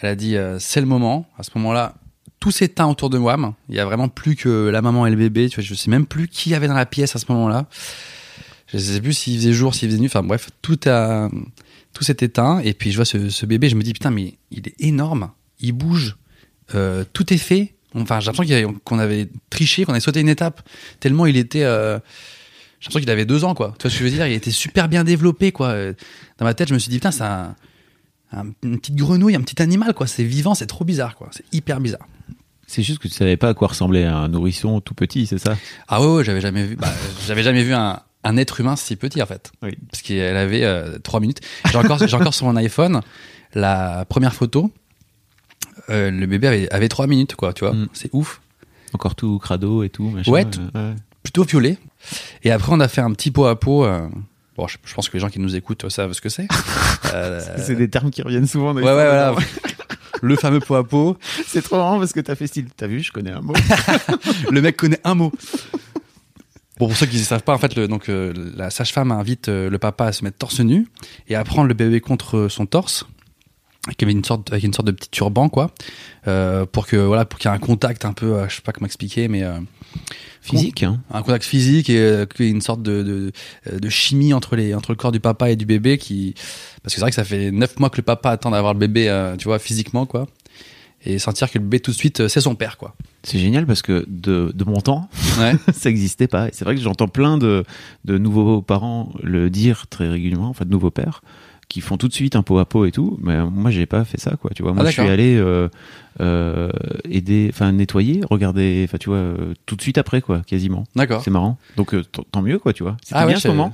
[0.00, 1.26] Elle a dit, euh, c'est le moment.
[1.38, 1.94] À ce moment-là,
[2.40, 3.54] tout s'éteint autour de moi.
[3.68, 5.48] Il y a vraiment plus que la maman et le bébé.
[5.48, 7.66] Tu vois, je sais même plus qui y avait dans la pièce à ce moment-là.
[8.66, 10.06] Je sais plus s'il faisait jour, s'il faisait nuit.
[10.06, 11.28] Enfin, bref, tout a,
[11.92, 12.60] tout s'est éteint.
[12.64, 15.30] Et puis, je vois ce, bébé, je me dis, putain, mais il est énorme.
[15.60, 16.16] Il bouge.
[16.74, 17.74] Euh, tout est fait.
[17.94, 20.66] Enfin, j'ai l'impression qu'on avait triché, qu'on avait sauté une étape.
[20.98, 21.64] Tellement il était.
[21.64, 21.98] euh,
[22.80, 23.74] j'ai l'impression qu'il avait deux ans, quoi.
[23.78, 24.26] Tu vois ce que je veux dire?
[24.26, 25.74] Il était super bien développé, quoi.
[26.38, 27.54] Dans ma tête, je me suis dit, putain, c'est un,
[28.32, 30.06] un- une petite grenouille, un petit animal, quoi.
[30.06, 31.28] C'est vivant, c'est trop bizarre, quoi.
[31.32, 32.06] C'est hyper bizarre.
[32.66, 35.56] C'est juste que tu savais pas à quoi ressemblait un nourrisson tout petit, c'est ça?
[35.88, 36.76] Ah ouais, ouais, j'avais jamais vu.
[36.76, 36.88] bah,
[37.26, 39.52] j'avais jamais vu un, un être humain si petit, en fait.
[39.62, 39.76] Oui.
[39.90, 41.40] Parce qu'elle avait euh, trois minutes.
[41.70, 43.00] J'ai encore, j'ai encore sur mon iPhone
[43.54, 44.70] la première photo.
[45.90, 47.52] Euh, le bébé avait, avait trois minutes, quoi.
[47.52, 47.88] Tu vois Mm.
[47.92, 48.40] C'est ouf.
[48.94, 50.08] Encore tout crado et tout.
[50.08, 50.96] Machin, Ouais, euh, ouais.
[51.22, 51.78] plutôt violet.
[52.44, 53.84] Et après, on a fait un petit pot à pot.
[54.52, 56.48] Euh, bon, je, je pense que les gens qui nous écoutent savent ce que c'est.
[57.14, 58.72] Euh, C'est des termes qui reviennent souvent.
[58.72, 59.34] dans ouais, ouais, voilà.
[60.22, 61.18] Le fameux pot à pot.
[61.46, 62.68] C'est trop marrant parce que t'as fait style.
[62.74, 63.52] T'as vu, je connais un mot.
[64.50, 65.30] Le mec connaît un mot.
[66.78, 69.48] Bon, pour ceux qui ne savent pas, en fait, le, donc, euh, la sage-femme invite
[69.48, 70.86] euh, le papa à se mettre torse nu
[71.28, 73.06] et à prendre le bébé contre son torse.
[73.88, 75.72] Avec une sorte, avec une sorte de petit turban, quoi.
[76.28, 78.62] Euh, pour que, voilà, pour qu'il y ait un contact un peu, euh, je sais
[78.62, 79.58] pas comment expliquer, mais, euh,
[80.40, 81.00] Physique, hein.
[81.10, 84.56] un contact physique et euh, qu'il y ait une sorte de, de, de chimie entre
[84.56, 86.34] les entre le corps du papa et du bébé qui
[86.82, 88.80] parce que c'est vrai que ça fait neuf mois que le papa attend d'avoir le
[88.80, 90.26] bébé tu vois physiquement quoi
[91.04, 93.82] et sentir que le bébé tout de suite c'est son père quoi C'est génial parce
[93.82, 96.48] que de, de mon temps, ouais ça n'existait pas.
[96.48, 97.64] Et c'est vrai que j'entends plein de,
[98.04, 101.22] de nouveaux parents le dire très régulièrement, enfin de nouveaux pères,
[101.72, 103.18] qui font tout de suite un pot à pot et tout.
[103.22, 104.50] Mais moi, j'ai pas fait ça, quoi.
[104.54, 105.70] Tu vois, moi, Ah, je suis allé euh,
[106.20, 106.68] euh,
[107.08, 110.84] aider, enfin nettoyer, regarder, enfin tu vois, euh, tout de suite après, quoi, quasiment.
[110.94, 111.56] d'accord C'est marrant.
[111.78, 111.96] Donc
[112.30, 112.98] tant mieux, quoi, tu vois.
[113.02, 113.72] C'était Ah ouais, ce moment.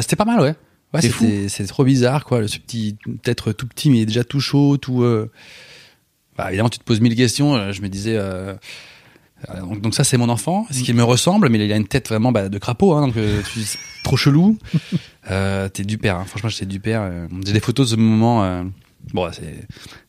[0.00, 0.54] C'était pas mal ouais
[0.94, 4.40] ouais C'est c'était c'est trop bizarre quoi ce petit peut-être tout petit mais déjà tout
[4.40, 5.04] chaud tout
[6.38, 8.16] bah, évidemment tu te poses mille questions je me disais
[9.60, 12.08] donc, donc ça c'est mon enfant ce qui me ressemble mais il a une tête
[12.08, 13.60] vraiment bah, de crapaud hein, donc euh, tu
[14.02, 14.58] trop chelou.
[15.30, 16.24] Euh, t'es du père hein.
[16.26, 18.62] franchement j'étais du père euh, j'ai des photos de ce moment euh,
[19.14, 19.66] bon c'est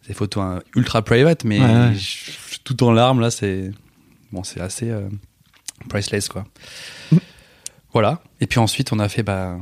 [0.10, 1.94] des photos hein, ultra private mais Ouais, ouais.
[1.94, 3.72] je- je suis tout en larmes là c'est
[4.34, 5.08] bon c'est assez euh,
[5.88, 6.44] priceless quoi.
[7.94, 8.22] Voilà.
[8.42, 9.58] Et puis ensuite on a fait bah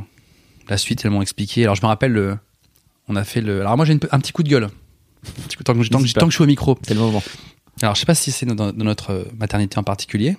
[0.69, 1.61] la suite elles m'ont expliqué.
[1.63, 2.35] Alors je me rappelle le
[3.07, 4.69] on a fait le alors moi j'ai un petit coup de gueule.
[5.23, 5.73] Tant que, tant
[6.25, 6.79] que je suis au micro.
[6.81, 7.21] C'est le moment.
[7.81, 10.37] Alors, je sais pas si c'est dans, dans notre euh, maternité en particulier,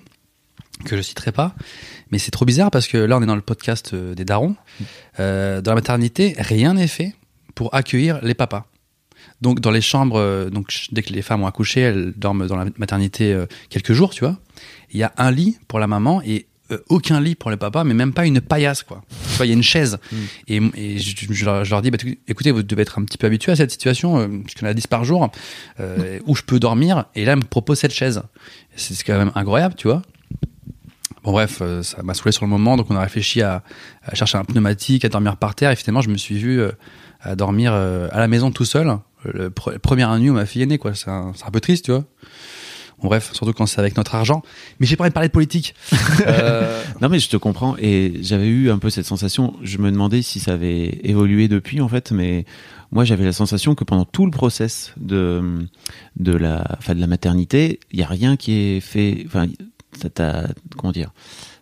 [0.85, 1.55] que je citerai pas,
[2.11, 4.55] mais c'est trop bizarre parce que là, on est dans le podcast euh, des darons.
[5.19, 7.13] Euh, dans la maternité, rien n'est fait
[7.53, 8.65] pour accueillir les papas.
[9.41, 12.65] Donc, dans les chambres, donc dès que les femmes ont accouché, elles dorment dans la
[12.77, 13.37] maternité
[13.69, 14.37] quelques jours, tu vois.
[14.91, 16.47] Il y a un lit pour la maman et
[16.89, 19.03] aucun lit pour le papa, mais même pas une paillasse, quoi.
[19.31, 19.97] Tu vois, il y a une chaise.
[20.47, 21.97] Et, et je, je leur, je leur dis, bah,
[22.27, 24.87] écoutez, vous devez être un petit peu habitué à cette situation, euh, puisqu'on a 10
[24.87, 25.29] par jour,
[25.79, 27.05] euh, où je peux dormir.
[27.15, 28.21] Et là, elle me propose cette chaise.
[28.75, 30.01] C'est quand même incroyable, tu vois.
[31.23, 33.63] Bon, bref, euh, ça m'a saoulé sur le moment, donc on a réfléchi à,
[34.03, 35.71] à chercher un pneumatique, à dormir par terre.
[35.71, 36.71] Et finalement, je me suis vu euh,
[37.21, 38.95] à dormir euh, à la maison tout seul.
[39.23, 40.93] Le pre- première nuit où ma fille est née, quoi.
[40.93, 42.03] C'est un, c'est un peu triste, tu vois.
[43.01, 44.41] Bon, bref, surtout quand c'est avec notre argent.
[44.79, 45.75] Mais j'ai pas envie de parler de politique.
[46.27, 49.53] Euh, Non mais je te comprends et j'avais eu un peu cette sensation.
[49.61, 52.45] Je me demandais si ça avait évolué depuis en fait, mais
[52.91, 55.67] moi j'avais la sensation que pendant tout le process de
[56.15, 59.23] de la enfin de la maternité, il y a rien qui est fait.
[59.27, 59.47] Enfin,
[59.99, 61.11] ta, ta- comment dire?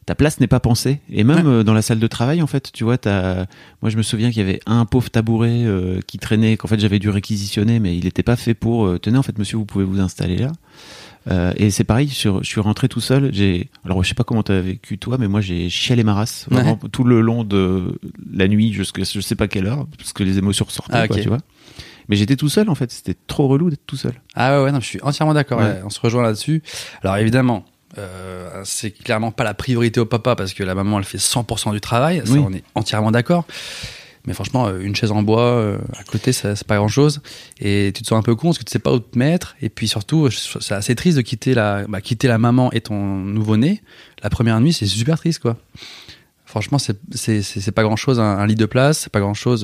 [0.05, 2.71] Ta place n'est pas pensée et même euh, dans la salle de travail en fait
[2.71, 3.45] tu vois t'as
[3.81, 6.79] moi je me souviens qu'il y avait un pauvre tabouret euh, qui traînait qu'en fait
[6.79, 9.65] j'avais dû réquisitionner mais il n'était pas fait pour euh, tenez en fait monsieur vous
[9.65, 10.51] pouvez vous installer là
[11.31, 13.33] euh, et c'est pareil, je suis, je suis rentré tout seul.
[13.33, 16.47] J'ai, alors je sais pas comment t'as vécu toi, mais moi j'ai chialé ma race
[16.49, 17.97] vraiment tout le long de
[18.33, 21.17] la nuit jusqu'à je sais pas quelle heure, parce que les émotions ressortaient, Ah, quoi,
[21.17, 21.39] tu vois.
[22.09, 22.91] Mais j'étais tout seul en fait.
[22.91, 24.13] C'était trop relou d'être tout seul.
[24.35, 25.59] Ah ouais, ouais, non, je suis entièrement d'accord.
[25.59, 26.61] Ouais, on se rejoint là-dessus.
[27.01, 27.63] Alors évidemment,
[27.97, 31.71] euh, c'est clairement pas la priorité au papa parce que la maman elle fait 100%
[31.73, 32.21] du travail.
[32.25, 32.39] Ça, Oui.
[32.45, 33.45] on est entièrement d'accord.
[34.25, 37.21] Mais franchement, euh, une chaise en bois euh, à côté, c'est pas grand-chose.
[37.59, 39.55] Et tu te sens un peu con parce que tu sais pas où te mettre.
[39.61, 42.95] Et puis surtout, c'est assez triste de quitter la, bah, quitter la maman et ton
[42.95, 43.81] nouveau-né.
[44.23, 45.57] La première nuit, c'est super triste, quoi.
[46.45, 49.19] Franchement, c'est c'est c'est c'est pas grand chose un, un lit de place, c'est pas
[49.19, 49.63] grand chose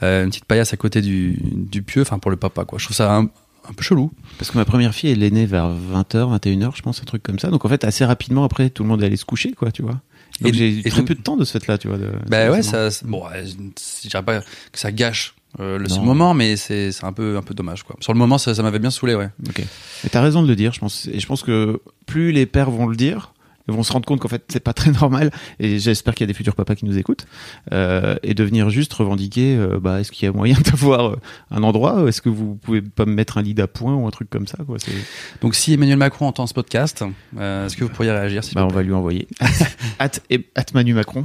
[0.00, 2.78] une petite paillasse à côté du du pieu, enfin pour le papa quoi.
[2.78, 3.28] Je trouve ça un,
[3.70, 4.10] un peu chelou.
[4.38, 7.22] Parce que ma première fille, elle est née vers 20h, 21h, je pense, un truc
[7.22, 7.48] comme ça.
[7.50, 10.00] Donc en fait, assez rapidement après, tout le monde allait se coucher, quoi, tu vois.
[10.40, 11.98] Donc Et- j'ai eu et très peu de temps de ce fait-là, tu vois.
[11.98, 16.02] de- Bah ouais, ça, bon, je dirais pas que ça gâche euh, le Non.
[16.02, 17.96] moment, mais c'est c'est un peu un peu dommage quoi.
[18.00, 19.28] Sur le moment, ça, ça m'avait bien saoulé, ouais.
[19.48, 19.62] Ok.
[20.04, 21.08] Mais t'as raison de le dire, je pense.
[21.12, 23.32] Et je pense que plus les pères vont le dire,
[23.70, 25.30] vont se rendre compte qu'en fait c'est pas très normal.
[25.58, 27.26] Et j'espère qu'il y a des futurs papas qui nous écoutent
[27.72, 29.56] euh, et de venir juste revendiquer.
[29.56, 31.16] euh, bah, est-ce qu'il y a moyen d'avoir euh,
[31.50, 34.30] un endroit Est-ce que vous pouvez pas me mettre un lit d'appoint ou un truc
[34.30, 34.76] comme ça quoi
[35.40, 37.04] Donc si Emmanuel Macron entend ce podcast,
[37.38, 39.26] euh, est-ce que vous pourriez réagir Bah, on va lui envoyer.
[39.98, 40.10] at,
[40.54, 41.22] at Manu Macron.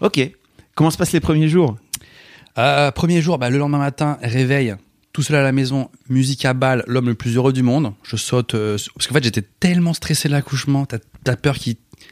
[0.00, 0.30] ok.
[0.74, 1.76] Comment se passent les premiers jours?
[2.94, 4.74] Premier jour, bah, le lendemain matin, réveil,
[5.18, 7.92] tout seul à la maison, musique à balle, l'homme le plus heureux du monde.
[8.04, 11.56] Je saute, euh, parce qu'en fait j'étais tellement stressé de l'accouchement, t'as as peur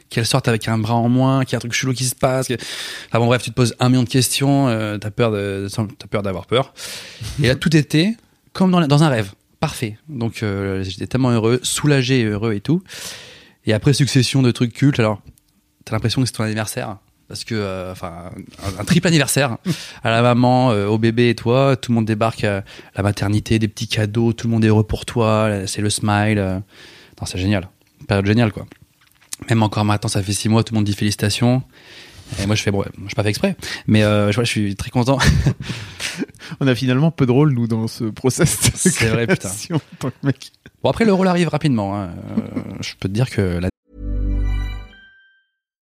[0.09, 2.15] qu'elle sorte avec un bras en moins, qu'il y a un truc chelou qui se
[2.15, 2.49] passe.
[2.49, 2.55] que-
[3.07, 5.31] Enfin bon bref, tu te poses un million de questions, euh, t'as peur
[6.09, 6.73] peur d'avoir peur.
[7.41, 8.17] Et là tout était
[8.51, 9.97] comme dans, un rêve, parfait.
[10.09, 12.83] Donc euh, j'étais tellement heureux, soulagé heureux et tout.
[13.65, 15.21] Et après succession de trucs cultes, alors
[15.85, 18.31] t'as l'impression que c'est ton anniversaire parce que euh, enfin
[18.63, 19.57] un, un triple anniversaire
[20.03, 22.63] à la maman euh, au bébé et toi tout le monde débarque à
[22.95, 26.39] la maternité des petits cadeaux tout le monde est heureux pour toi c'est le smile
[26.39, 26.55] euh.
[26.55, 27.69] non c'est génial
[28.01, 28.65] Une période géniale quoi
[29.49, 31.63] même encore maintenant ça fait six mois tout le monde dit félicitations
[32.41, 33.55] et moi je fais bon je pas fait exprès
[33.87, 35.17] mais euh, je, vois, je suis très content
[36.59, 38.57] On a finalement peu de rôle nous dans ce process.
[38.75, 39.49] C'est vrai, putain.
[40.01, 42.09] bon après le rôle arrive rapidement hein.
[42.37, 43.69] Euh, je peux te dire que la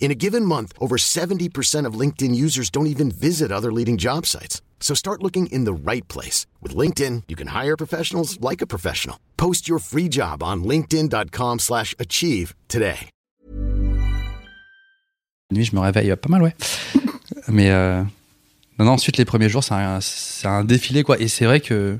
[0.00, 4.26] In a given month, over 70% of LinkedIn users don't even visit other leading job
[4.26, 4.60] sites.
[4.80, 6.46] So start looking in the right place.
[6.60, 9.16] With LinkedIn, you can hire professionals like a professional.
[9.38, 13.08] Post your free job on linkedin.com slash achieve today.
[15.54, 16.54] nuit, je me réveille pas mal, ouais.
[17.48, 18.02] Mais euh,
[18.78, 20.00] non, non, ensuite, les premiers jours, c'est un,
[20.44, 21.18] un défilé, quoi.
[21.20, 21.98] Et c'est vrai que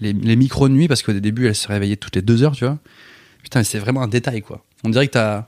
[0.00, 2.78] les, les micro-nuits, parce qu'au début, elle se réveillait toutes les deux heures, tu vois.
[3.42, 4.64] Putain, c'est vraiment un détail, quoi.
[4.84, 5.46] On dirait que t'as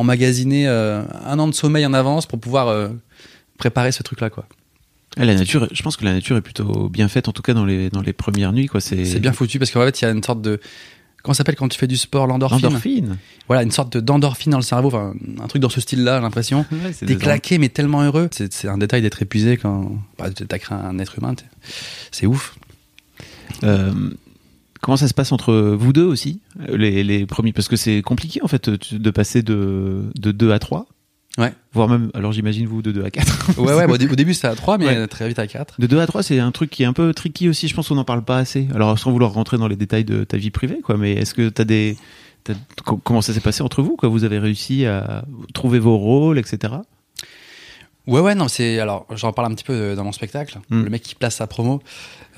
[0.00, 2.88] emmagasiné euh, un an de sommeil en avance pour pouvoir euh,
[3.58, 4.46] préparer ce truc-là, quoi.
[5.16, 7.52] Ah, La nature, je pense que la nature est plutôt bien faite, en tout cas
[7.54, 8.66] dans les, dans les premières nuits.
[8.66, 8.80] quoi.
[8.80, 10.60] C'est bien foutu parce qu'en fait, il y a une sorte de.
[11.22, 12.62] Comment s'appelle quand tu fais du sport L'endorphine.
[12.62, 13.16] L'endorphine.
[13.46, 16.22] Voilà, une sorte de- d'endorphine dans le cerveau, enfin, un truc dans ce style-là, j'ai
[16.22, 16.64] l'impression.
[16.72, 18.30] Ouais, T'es claqué, mais tellement heureux.
[18.32, 21.34] C'est un détail d'être épuisé quand bah, t'as créé un être humain.
[22.10, 22.56] C'est ouf.
[23.64, 23.92] Euh,
[24.80, 27.52] comment ça se passe entre vous deux aussi, euh, les, les premiers?
[27.52, 30.86] Parce que c'est compliqué en fait de passer de, de 2 à 3.
[31.38, 31.52] Ouais.
[31.72, 33.60] Voire même, alors j'imagine vous de 2 à 4.
[33.60, 35.06] Ouais, ouais, bon, au dé- au début c'était à 3, mais Ouais.
[35.06, 35.80] très vite à 4.
[35.80, 37.68] De 2 à 3, c'est un truc qui est un peu tricky aussi.
[37.68, 38.66] Je pense qu'on n'en parle pas assez.
[38.74, 41.48] Alors, sans vouloir rentrer dans les détails de ta vie privée, quoi, mais est-ce que
[41.48, 41.96] tu as des.
[43.04, 44.08] comment ça s'est passé entre vous quoi?
[44.08, 46.74] Vous avez réussi à trouver vos rôles, etc.
[48.06, 48.80] Ouais, ouais, non, c'est.
[48.80, 50.58] Alors, j'en parle un petit peu euh, dans mon spectacle.
[50.70, 50.82] Hmm.
[50.84, 51.80] Le mec qui place sa promo.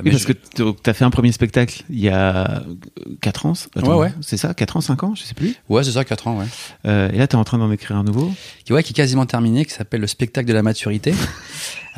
[0.02, 2.62] Oui, parce je- que tu as fait un premier spectacle il y a
[3.20, 3.52] 4 ans.
[3.76, 4.12] Attends, Ouais, ouais.
[4.22, 5.54] C'est ça 4 ans, 5 ans Je sais plus.
[5.68, 6.46] Ouais, c'est ça, 4 ans, ouais.
[6.86, 8.32] Euh, et là, tu es en train d'en écrire un nouveau.
[8.64, 11.14] Qui, ouais, qui est quasiment terminé, qui s'appelle le spectacle de la maturité.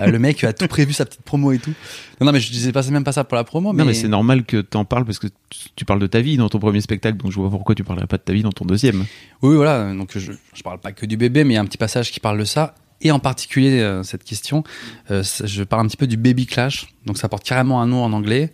[0.01, 1.73] Euh, le mec a tout prévu, sa petite promo et tout.
[2.21, 3.79] Non, non, mais je disais pas, même pas ça pour la promo, mais.
[3.79, 5.29] Non, mais c'est normal que tu en parles parce que
[5.77, 8.09] tu- parles de ta vie dans ton premier spectacle, donc je vois pourquoi tu parlerais
[8.09, 9.03] pas de ta vie dans ton deuxième.
[9.43, 9.95] Oui, oui, voilà.
[9.95, 12.11] Donc, je, je parle pas que du bébé, mais il y a un petit passage
[12.11, 12.75] qui parle de ça.
[13.01, 14.65] Et en particulier, euh, cette question,
[15.11, 16.87] euh, je parle un petit peu du baby clash.
[17.07, 18.53] Donc, ça porte carrément un nom en anglais.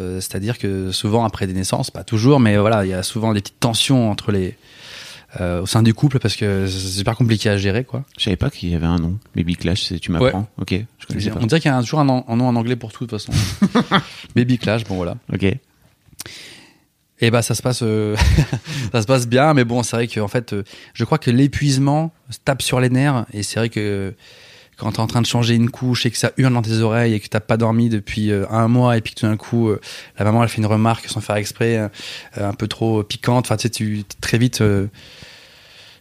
[0.00, 3.32] Euh, C'est-à-dire que souvent, après des naissances, pas toujours, mais voilà, il y a souvent
[3.32, 4.56] des petites tensions entre les.
[5.40, 8.04] au sein du couple parce que c'est super compliqué à gérer, quoi.
[8.18, 9.18] Je savais pas qu'il y avait un nom.
[9.36, 10.48] Baby Clash, tu m'apprends.
[10.58, 11.40] Ok, je connaissais pas.
[11.42, 13.10] On dirait qu'il y a toujours un, an- un nom en anglais pour tout, de
[13.10, 13.32] toute façon.
[14.36, 15.16] baby clash, bon voilà.
[15.32, 15.44] Ok.
[17.20, 18.16] Et bah ça se passe, euh,
[18.92, 21.30] ça se passe bien, mais bon, c'est vrai que en fait, euh, je crois que
[21.30, 24.14] l'épuisement se tape sur les nerfs, et c'est vrai que
[24.76, 27.14] quand t'es en train de changer une couche et que ça hurle dans tes oreilles
[27.14, 29.70] et que t'as pas dormi depuis euh, un mois et puis que tout d'un coup
[30.18, 31.88] la maman elle fait une remarque sans faire exprès,
[32.36, 34.60] un peu trop piquante, enfin tu sais, tu très vite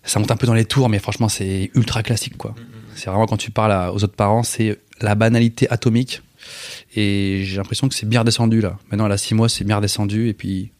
[0.03, 2.55] ça monte un peu dans les tours, mais franchement c'est ultra classique quoi.
[2.95, 6.21] C'est vraiment quand tu parles à- aux autres parents, c'est la banalité atomique.
[6.95, 8.77] Et j'ai l'impression que c'est bien redescendu là.
[8.91, 10.27] Maintenant, elle a six mois, c'est bien redescendu.
[10.27, 10.71] Et puis,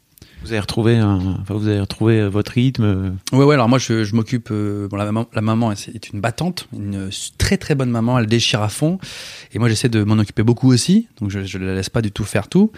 [0.43, 1.37] Vous avez retrouvé, un...
[1.41, 2.83] enfin, vous avez retrouvé euh, votre rythme.
[2.83, 4.49] euh, Ouais, ouais, alors moi je, je m'occupe.
[4.51, 8.25] euh, bon, la maman, la maman est une battante, une très très bonne maman, elle
[8.27, 8.99] déchire à fond.
[9.53, 12.11] Et moi j'essaie de m'en occuper beaucoup aussi, donc je, je la laisse pas du
[12.11, 12.71] tout faire tout.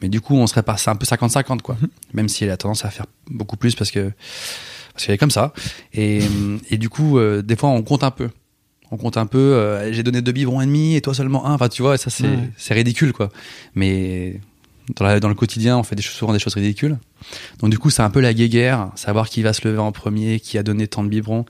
[0.00, 1.76] Mais du coup, on se répare, c'est un peu 50-50, quoi.
[2.12, 4.10] Même si elle a tendance à faire beaucoup plus parce que
[4.94, 5.52] parce qu'elle est comme ça.
[5.94, 6.20] Et,
[6.70, 8.28] et du coup, euh, des fois, on compte un peu.
[8.90, 9.38] On compte un peu.
[9.38, 11.54] euh, J'ai donné deux biberons et demi et toi seulement un.
[11.54, 12.50] Enfin, tu vois, ça c'est Ouais.
[12.58, 13.30] c'est ridicule, quoi.
[13.74, 14.40] Mais
[14.96, 16.98] dans, la- dans le quotidien, on fait des, choses- souvent des choses ridicules.
[17.60, 20.40] Donc du coup, c'est un peu la guéguerre, savoir qui va se lever en premier,
[20.40, 21.44] qui a donné tant de biberons.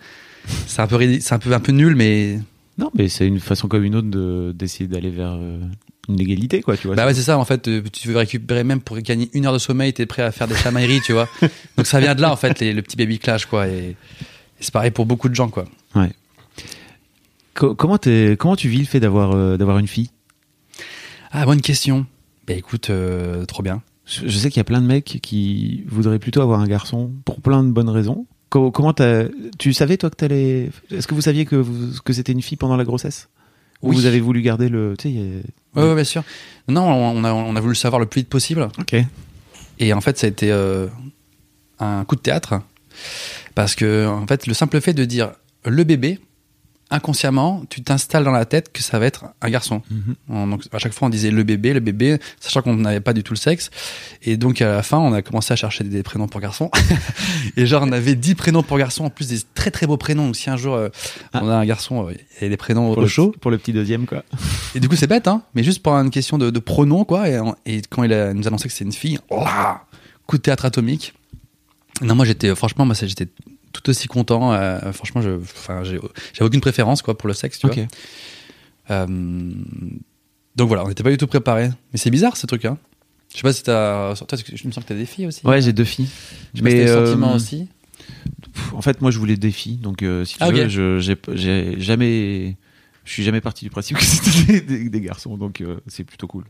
[0.67, 2.39] C'est un peu, ridi- c'est un peu, un peu nul, mais
[2.79, 5.61] Non, mais c'est une façon comme une autre de- d'essayer d'aller vers euh,
[6.09, 6.97] une égalité, quoi, tu vois.
[6.97, 7.39] bah ouais, c'est ça.
[7.39, 10.23] En fait, euh, tu veux récupérer même pour gagner une heure de sommeil, t'es prêt
[10.23, 11.29] à faire des chamailleries, tu vois.
[11.77, 13.69] Donc ça vient de là, en fait, les- le petit baby clash, quoi.
[13.69, 13.97] Et, et
[14.61, 15.65] c'est pareil pour beaucoup de gens, quoi.
[17.55, 20.11] Co- comment, t'es- comment tu vis le fait d'avoir euh, d'avoir une fille?
[21.31, 22.07] Ah, bonne question.
[22.47, 23.83] Bah écoute, euh, trop bien.
[24.07, 27.13] Je je sais qu'il y a plein de mecs qui voudraient plutôt avoir un garçon
[27.25, 28.27] pour plein de bonnes raisons.
[28.51, 28.95] Co- Comment
[29.59, 32.57] tu savais toi que t'allais Est-ce que vous saviez que vous- que c'était une fille
[32.59, 33.29] pendant la grossesse?
[33.81, 33.97] Ou Oui.
[33.97, 35.19] vous avez voulu garder le tu sais
[35.77, 36.23] a- Ouais, ouais, bien sûr.
[36.69, 38.69] Non, on a, on a voulu le savoir le plus vite possible.
[38.79, 38.95] Ok.
[39.79, 40.87] Et en fait, ça a été euh,
[41.79, 42.61] un coup de théâtre.
[43.55, 45.33] Parce que, en fait, le simple fait de dire
[45.65, 46.19] le bébé
[46.93, 49.83] inconsciemment, tu t'installes dans la tête que ça va être un garçon.
[49.91, 50.15] Mhm.
[50.29, 53.13] On- donc à chaque fois on disait le bébé, le bébé, sachant qu'on n'avait pas
[53.15, 53.71] du tout le sexe.
[54.23, 56.71] Et donc à la fin, on a commencé à chercher des prénoms pour garçons.
[57.57, 60.27] et genre on avait 10 prénoms pour garçons, en plus des très très beaux prénoms.
[60.27, 60.89] Donc si un jour euh,
[61.35, 63.35] on a un garçon, euh, il y a des prénoms Pour au le, chaud.
[63.41, 64.23] pour le petit deuxième, quoi.
[64.75, 67.29] Et du coup c'est bête, hein, mais juste pour une question de, de pronoms quoi.
[67.29, 69.85] Et, et quand il a, nous annonçait que c'est une fille, ouah,
[70.27, 71.15] coup de théâtre atomique.
[72.01, 73.29] Non moi j'étais franchement moi j'étais
[73.73, 74.53] tout aussi content.
[74.53, 75.99] euh, franchement je, enfin j'ai
[76.41, 77.59] aucune préférence quoi pour le sexe.
[77.59, 77.77] Tu vois.
[78.91, 79.07] Euh,
[80.57, 81.71] donc voilà, on n'était pas du tout préparé.
[81.93, 82.79] Mais c'est bizarre ce truc, hein.
[83.31, 84.15] Je sais pas si t'as.
[84.15, 85.47] Toi, je me sens que t'as des filles aussi?
[85.47, 86.09] Ouais, j'ai deux filles.
[86.55, 87.69] Je mais, euh, sentiments aussi.
[88.75, 90.99] En fait, moi, je voulais des filles, donc euh, si tu Ah, veux, je
[91.35, 92.57] j'ai jamais,
[93.05, 96.45] je suis jamais parti du principe que c'était des, garçons, donc c'est plutôt cool.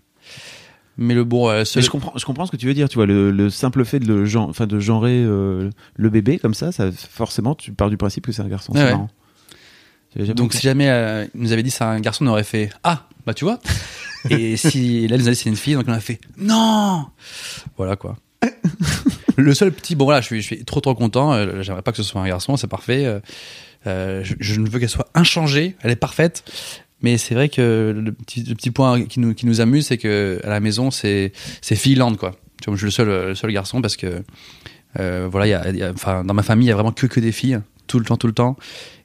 [0.98, 2.88] Mais le bon, euh, seul- Mais je comprends, je comprends ce que tu veux dire.
[2.88, 6.38] Tu vois, le, le simple fait de le gen- enfin de genrer euh, le bébé
[6.38, 8.72] comme ça, ça forcément, tu pars du principe que c'est un garçon.
[8.74, 8.90] C'est ouais.
[8.90, 9.08] marrant.
[10.34, 13.06] Donc si jamais euh, il nous avait dit c'est un garçon, on aurait fait Ah,
[13.26, 13.58] bah tu vois.
[14.28, 17.06] Et si là, il nous a dit c'est une fille, donc on a fait Non
[17.78, 18.18] Voilà quoi.
[19.38, 19.94] le seul petit.
[19.94, 21.62] Bon voilà, je suis, je suis trop trop content.
[21.62, 23.20] J'aimerais pas que ce soit un garçon, c'est parfait.
[23.86, 26.44] Je, je ne veux qu'elle soit inchangée, elle est parfaite.
[27.02, 29.98] Mais c'est vrai que le petit, le petit point qui nous, qui nous amuse, c'est
[29.98, 32.32] que à la maison, c'est c'est fille-land, quoi.
[32.66, 34.22] Je suis le seul, le seul garçon parce que
[35.00, 36.92] euh, voilà, il y a, y a- enfin, dans ma famille, il y a vraiment
[36.92, 38.56] que que des filles, tout le temps, tout le temps.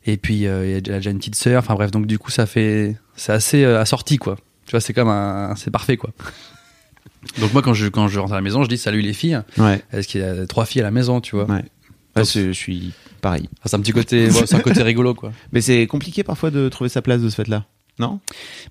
[0.05, 1.59] Et puis euh, il y a déjà- une petite sœur.
[1.63, 4.37] Enfin bref, donc du coup, ça fait, c'est assez euh, assorti, quoi.
[4.65, 6.11] Tu vois, c'est comme un, c'est parfait, quoi.
[7.39, 9.41] Donc moi, quand je quand je rentre à la maison, je dis salut les filles.
[9.57, 11.63] Ouais, Est-ce qu'il y a trois filles à la maison, tu vois ouais.
[12.15, 13.49] Ouais, je suis pareil.
[13.65, 15.31] C'est un petit côté, c'est un côté rigolo, quoi.
[15.51, 17.65] Mais c'est compliqué parfois de trouver sa place de ce fait-là.
[17.99, 18.19] Non?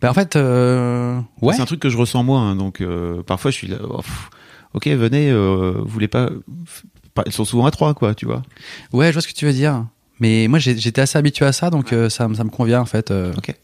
[0.00, 1.54] Ben en fait, euh, ouais.
[1.54, 3.78] C'est un truc que je ressens moi, hein, donc euh, parfois je suis là.
[3.82, 4.30] oh, pff,
[4.74, 6.30] ok, venez, euh, vous voulez pas.
[7.26, 8.42] Ils sont souvent à trois, quoi, tu vois.
[8.92, 9.84] Ouais, je vois ce que tu veux dire.
[10.20, 12.86] Mais moi, j'étais assez habitué à ça, donc euh, ça, me- ça me convient en
[12.86, 13.10] fait.
[13.36, 13.54] Ok.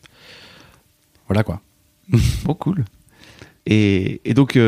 [1.29, 1.61] Voilà quoi.
[2.45, 2.85] Bon, cool.
[3.67, 4.59] Et, et donc,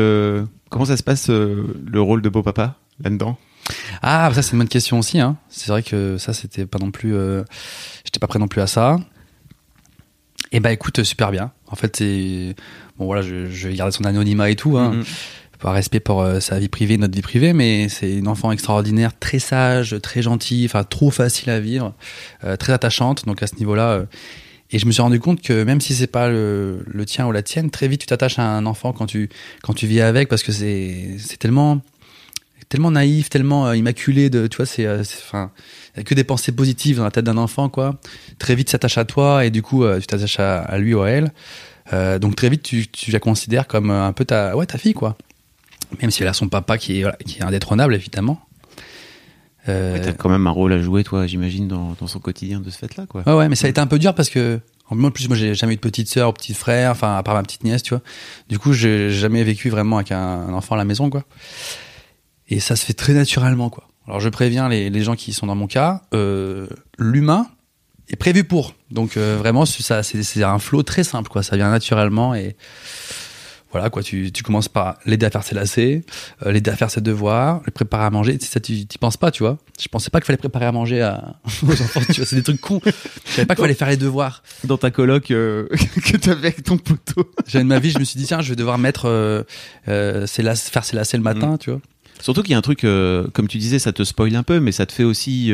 [0.69, 3.37] comment ça se passe le rôle de beau papa là-dedans?
[4.01, 5.19] Ah, ça c'est une bonne question aussi.
[5.19, 5.37] Hein.
[5.49, 7.15] C'est vrai que ça, c'était pas non plus.
[7.15, 7.43] euh,
[8.05, 8.97] J'étais pas prêt non plus à ça.
[10.55, 11.51] Et bah écoute, super bien.
[11.67, 12.55] En fait, c'est
[12.97, 14.77] bon voilà, je, je vais garder son anonymat et tout.
[14.77, 14.93] Hein.
[14.93, 15.03] Mhm.
[15.59, 19.11] par respect pour euh, sa vie privée, notre vie privée, mais c'est une enfant extraordinaire,
[19.19, 21.93] très sage, très gentille, enfin trop facile à vivre,
[22.45, 23.25] euh, très attachante.
[23.25, 24.05] Donc à ce niveau-là, euh,
[24.71, 27.33] et je me suis rendu compte que même si c'est pas le, le tien ou
[27.33, 29.29] la tienne, très vite tu t'attaches à un enfant quand tu
[29.61, 31.81] quand tu vis avec parce que c'est c'est tellement
[32.69, 35.51] tellement naïf, tellement euh, immaculé de tu vois c'est euh, enfin
[36.05, 37.99] que des pensées positives dans la tête d'un enfant quoi.
[38.39, 41.01] Très vite s'attache à toi et du coup euh, tu t'attaches à, à lui ou
[41.01, 41.31] à elle.
[42.19, 45.17] Donc très vite tu, tu la considères comme un peu ta ouais ta fille quoi.
[46.01, 48.41] Même si elle a son papa qui est voilà, qui est indétrônable évidemment.
[49.67, 52.59] Euh, Ouais, T'as quand même un rôle à jouer, toi, j'imagine, dans, dans son quotidien
[52.59, 53.23] de ce fait-là, quoi.
[53.25, 54.59] Ouais, ouais, mais ça a été un peu dur parce que,
[54.91, 57.33] en plus, moi, j'ai jamais eu de petite sœur ou petit frère, enfin, à part
[57.33, 58.03] ma petite nièce, tu vois.
[58.47, 61.23] Du coup, j'ai jamais vécu vraiment avec un, un enfant à la maison, quoi.
[62.47, 63.87] Et ça se fait très naturellement, quoi.
[64.07, 66.67] Alors, je préviens les, gens qui sont dans mon cas, euh,
[66.99, 67.47] l'humain
[68.07, 68.75] est prévu pour.
[68.91, 71.41] Donc, euh, vraiment, ça, c'est c'est un flow très simple, quoi.
[71.41, 72.55] Ça vient naturellement et
[73.75, 74.01] voilà, quoi.
[74.03, 76.05] Tu, tu commences par l'aider à faire ses lacets,
[76.45, 78.37] euh, l'aider à faire ses devoirs, le préparer à manger.
[78.39, 79.57] Ça, tu t'y penses pas, tu vois.
[79.77, 81.35] Je pensais pas qu'il fallait préparer à manger à,
[81.67, 82.25] aux enfants, tu vois.
[82.25, 82.79] C'est des trucs cons.
[82.85, 84.43] Je savais pas qu'il fallait faire les devoirs.
[84.63, 85.67] Dans ta coloc euh,
[86.05, 87.29] que t'avais avec ton poteau.
[87.47, 89.43] Jamais de ma vie, je me suis dit, tiens, je vais devoir mettre, euh,
[89.89, 91.57] euh, ses faire ses lacets le matin, Mm.
[91.57, 91.81] tu vois.
[92.21, 92.79] Surtout qu'il y a un truc,
[93.33, 95.51] comme tu disais, ça te spoil un peu, mais ça te fait aussi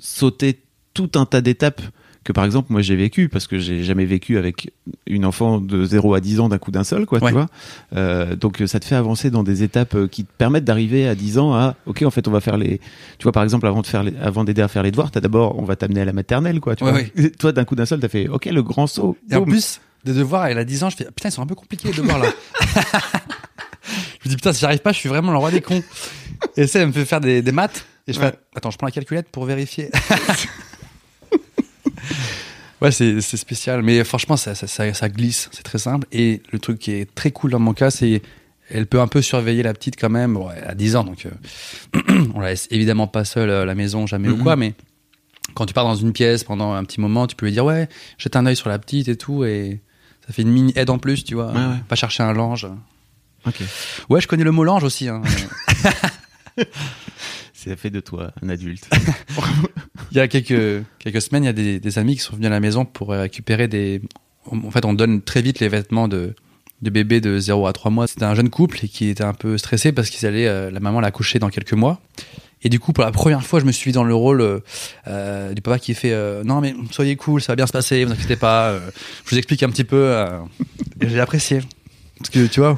[0.00, 0.58] sauter
[0.92, 1.82] tout un tas d'étapes
[2.28, 4.70] que, par exemple, moi j'ai vécu, parce que j'ai jamais vécu avec
[5.06, 7.30] une enfant de 0 à 10 ans d'un coup d'un seul, quoi, Ouais.
[7.30, 7.46] tu vois.
[7.96, 11.14] Euh, donc ça te fait avancer dans des étapes euh, qui te permettent d'arriver à
[11.14, 12.78] 10 ans à, ok, en fait, on va faire les,
[13.18, 15.20] tu vois, par exemple, avant de faire les- avant d'aider à faire les devoirs, t'as
[15.20, 17.28] d'abord, on va t'amener à la maternelle, quoi, tu Ouais, vois.
[17.38, 19.16] Toi, d'un coup d'un seul, t'as fait, ok, le grand saut.
[19.30, 19.48] Et en boum.
[19.50, 21.88] plus, des devoirs, elle a 10 ans, je fais, putain, ils sont un peu compliqués
[21.88, 22.28] les devoirs, là.
[24.22, 25.82] je me dis, putain, si j'arrive pas, je suis vraiment le roi des cons.
[26.56, 27.86] Et ça, elle me fait faire des, des maths.
[28.06, 29.90] Et je fais, attends, je prends la calculette pour vérifier.
[32.80, 33.82] ouais, c'est spécial.
[33.82, 35.48] Mais franchement, ça, ça, ça, ça glisse.
[35.52, 36.06] C'est très simple.
[36.12, 38.22] Et le truc qui est très cool dans mon cas, c'est
[38.70, 40.34] elle peut un peu surveiller la petite quand même.
[40.34, 43.74] Bon, elle a 10 ans, donc euh, on la laisse évidemment pas seule à la
[43.74, 44.56] maison, jamais ou quoi.
[44.56, 44.74] Mais
[45.54, 47.88] quand tu pars dans une pièce pendant un petit moment, tu peux lui dire ouais,
[48.18, 49.80] jette un œil sur la petite et tout, et
[50.26, 51.52] ça fait une mini aide en plus, tu vois.
[51.52, 51.78] Ouais, ouais.
[51.88, 52.66] Pas chercher un lange.
[53.46, 53.62] Ok.
[54.10, 55.08] Ouais, je connais le mot lange aussi.
[55.08, 55.22] Hein.
[57.76, 58.88] Fait de toi un adulte.
[60.10, 62.50] il y a quelques, quelques semaines, il y a des, amis qui sont venus à
[62.50, 64.02] la maison pour récupérer des.
[64.46, 66.34] En fait, on donne très vite les vêtements de,
[66.82, 68.06] de bébé de 0 à 3 mois.
[68.06, 71.00] C'était un jeune couple qui était un peu stressé parce qu'ils allaient, euh, la maman
[71.00, 72.00] l'a couché dans quelques mois.
[72.62, 74.58] Et du coup, pour la première fois, je me suis mis dans le rôle euh,
[75.06, 76.14] euh, du papa qui fait
[76.44, 78.78] non mais soyez cool, ça va bien se passer, vous inquiétez pas.
[79.24, 80.16] je vous explique un petit peu.
[81.00, 81.60] et j'ai apprécié
[82.18, 82.76] parce que tu vois,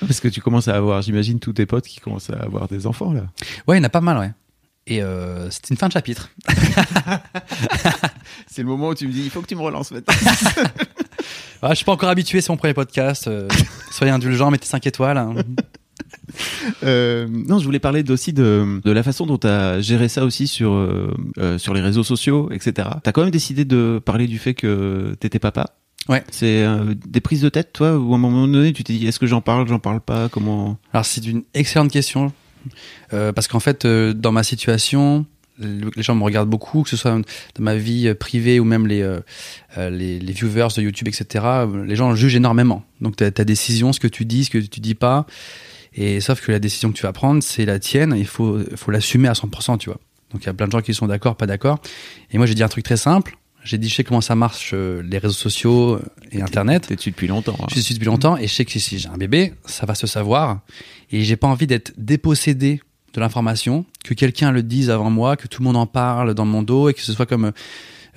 [0.00, 2.86] Parce que tu commences à avoir, j'imagine, tous tes potes qui commencent à avoir des
[2.86, 3.22] enfants là.
[3.66, 4.30] ouais, il y en a pas mal, ouais.
[4.88, 6.30] Et euh, c'était une fin de chapitre.
[8.46, 10.14] C'est le moment où tu me dis, il faut que tu me relances maintenant.
[11.62, 13.28] Ah, je suis pas encore habitué, c'est mon premier podcast.
[13.28, 13.48] euh,
[13.90, 15.16] soyez indulgents, mettez 5 étoiles.
[15.18, 15.34] hein.
[16.84, 20.24] Euh, non, je voulais parler aussi de, de la façon dont tu as géré ça
[20.24, 22.88] aussi sur, euh, sur les réseaux sociaux, etc.
[23.02, 25.70] Tu as quand même décidé de parler du fait que t'étais papa.
[26.08, 26.22] Ouais.
[26.30, 29.06] C'est euh, des prises de tête, toi, ou à un moment donné, tu t'es dit,
[29.06, 32.32] est-ce que j'en parle, j'en parle pas, comment Alors c'est une excellente question
[33.12, 35.24] euh, parce qu'en fait euh, dans ma situation
[35.58, 37.22] le- les gens me regardent beaucoup que ce soit dans
[37.60, 39.20] ma vie euh, privée ou même les euh,
[39.78, 42.84] euh, les, les viewers de YouTube etc euh, les gens jugent énormément.
[43.00, 45.26] Donc ta, ta décision ce que tu dis ce que tu dis pas.
[45.94, 48.90] Et sauf que la décision que tu vas prendre c'est la tienne il faut faut
[48.90, 50.00] l'assumer à 100% tu vois.
[50.32, 51.78] Donc il y a plein de gens qui sont d'accord pas d'accord.
[52.32, 53.36] Et moi j'ai dit un truc très simple
[53.66, 56.00] j'ai dit je sais comment ça marche euh, les réseaux sociaux
[56.32, 57.56] et internet T'es dessus depuis longtemps.
[57.60, 57.66] hein.
[57.74, 60.06] je suis depuis longtemps et je sais que si j'ai un bébé, ça va se
[60.06, 60.60] savoir.
[61.10, 62.80] Et j'ai pas envie d'être dépossédé
[63.12, 66.44] de l'information, que quelqu'un le dise avant moi, que tout le monde en parle dans
[66.44, 67.52] mon dos et que ce soit comme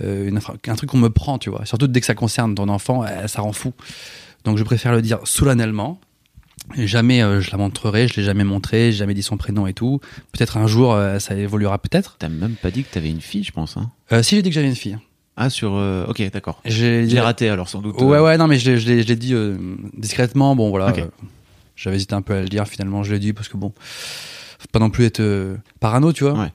[0.02, 1.66] euh, une infra- un truc qu'on me prend, tu vois.
[1.66, 3.74] Surtout dès que ça concerne ton enfant, euh, ça rend fou.
[4.44, 6.00] Donc je préfère le dire solennellement.
[6.76, 9.66] Et jamais euh, je la montrerai, je l'ai jamais montré, j'ai jamais dit son prénom
[9.68, 10.02] et tout.
[10.34, 12.18] Peut-être un jour euh, ça évoluera peut-être.
[12.20, 13.78] T'as même pas dit que t'avais une fille, je pense.
[13.78, 13.90] Hein.
[14.12, 14.98] Euh, si j'ai dit que j'avais une fille.
[15.42, 15.72] Ah, sur.
[15.76, 16.60] euh, ok, d'accord.
[16.66, 17.96] J'ai Je l'ai raté alors, sans doute.
[18.02, 19.56] Ouais, Euh, ouais, non, mais je l'ai- dit euh,
[19.98, 20.56] discrètement.
[20.56, 20.90] Bon, voilà.
[20.90, 21.00] Ok.
[21.00, 21.06] euh,
[21.78, 22.68] J'avais hésité un peu à le dire.
[22.68, 25.22] Finalement, je l'ai dit parce que bon, faut pas non plus être
[25.80, 26.34] parano, tu vois.
[26.38, 26.52] Ouais.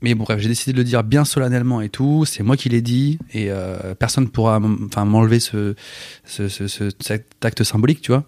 [0.00, 2.24] Mais bon, bref, j'ai décidé de le dire bien solennellement et tout.
[2.26, 3.50] C'est moi qui l'ai dit et
[4.00, 5.76] personne pourra, m'enlever ce,
[6.24, 8.24] ce, ce, ce- cet acte symbolique, tu vois.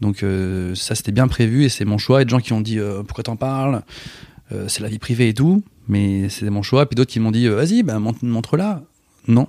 [0.00, 0.24] Donc
[0.74, 2.22] ça, c'était bien prévu et c'est mon choix.
[2.22, 3.82] Et des gens qui ont dit pourquoi t'en parles,
[4.66, 5.62] c'est la vie privée et tout.
[5.86, 6.86] Mais c'est mon choix.
[6.86, 8.82] Puis d'autres qui m'ont dit vas-y, montre- montre-la.
[9.28, 9.48] Non.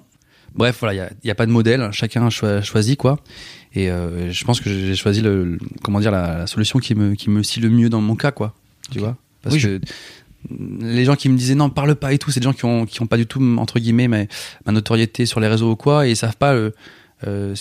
[0.55, 1.89] Bref, voilà, il y a, pas de modèle.
[1.91, 3.19] Chacun choi- choisit quoi.
[3.73, 6.95] Et euh, je pense que j'ai choisi le, le- comment dire la, la solution qui
[6.95, 8.55] me qui me scie le mieux dans mon cas, quoi.
[8.89, 9.15] Tu vois?
[9.43, 9.79] Parce Oui, que
[10.81, 12.85] les gens qui me disaient non, parle pas et tout, c'est des gens qui ont
[12.85, 14.23] qui ont pas du tout entre guillemets ma,
[14.65, 16.71] ma notoriété sur les réseaux ou quoi, et ils savent pas euh,
[17.27, 17.53] euh,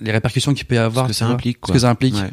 [0.00, 1.06] les répercussions qu'il peut y avoir.
[1.06, 1.34] Ce que ça vois.
[1.34, 1.58] implique.
[1.66, 2.14] Ce que ça implique.
[2.14, 2.30] Ouais.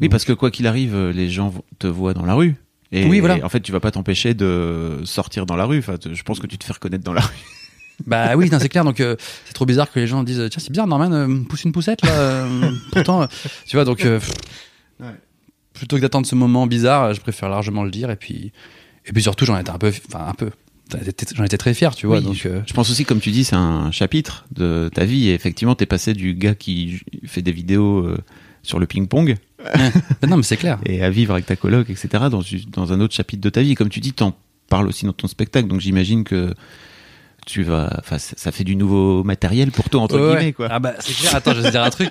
[0.00, 2.54] Oui, parce que quoi qu'il arrive, les gens te voient dans la rue.
[2.92, 3.36] Et, Oui, voilà.
[3.38, 5.78] et en fait, tu vas pas t'empêcher de sortir dans la rue.
[5.80, 7.34] Enfin, je pense que tu te fais reconnaître dans la rue.
[8.06, 8.84] Bah oui, c'est clair.
[8.84, 11.64] Donc euh, c'est trop bizarre que les gens disent tiens c'est bizarre Norman euh, pousse
[11.64, 12.10] une poussette là.
[12.12, 13.26] euh, pourtant,
[13.66, 14.30] tu vois donc pff,
[15.00, 15.14] Ouais.
[15.72, 18.52] plutôt que d'attendre ce moment bizarre, je préfère largement le dire et puis
[19.06, 20.50] et puis surtout j'en étais un peu, enfin un peu,
[21.34, 22.18] j'en étais très fier, tu vois.
[22.18, 22.36] Oui, donc
[22.66, 25.28] Je pense aussi, comme tu dis, c'est un chapitre de ta vie.
[25.28, 28.14] Et effectivement, t'es passé du gars qui fait des vidéos
[28.62, 29.36] sur le ping-pong
[30.28, 30.78] non mais c'est clair.
[30.86, 32.08] et à vivre avec ta coloc, etc.
[32.30, 32.42] Dans,
[32.72, 33.74] dans un autre chapitre de ta vie.
[33.74, 34.34] Comme tu dis, t'en
[34.68, 35.68] parles aussi dans ton spectacle.
[35.68, 36.54] Donc j'imagine que
[37.46, 40.68] tu vas, enfin, ça fait du nouveau matériel pour toi entre Ouais, guillemets, quoi.
[40.70, 41.34] Ah bah c'est clair.
[41.34, 42.10] Attends, je vais te dire un truc.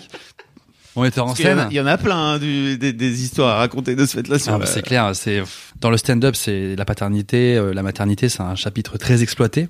[0.95, 1.67] On était en scène.
[1.71, 4.37] Il y en a plein hein, du- des, des histoires à raconter de ce fait-là.
[4.47, 5.43] Ah, bah, c'est clair, c'est
[5.79, 9.69] dans le stand-up, c'est la paternité, euh, la maternité, c'est un chapitre très exploité.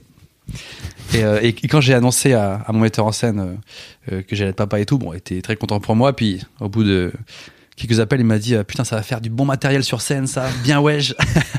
[1.13, 3.39] Et, euh, et quand j'ai annoncé à, à mon metteur en scène
[4.11, 6.15] euh, euh, que j'allais être papa et tout, bon, il était très content pour moi.
[6.15, 7.11] Puis au bout de
[7.79, 10.27] quelques appels, il m'a dit euh, putain, ça va faire du bon matériel sur scène,
[10.27, 10.99] ça, bien ouais.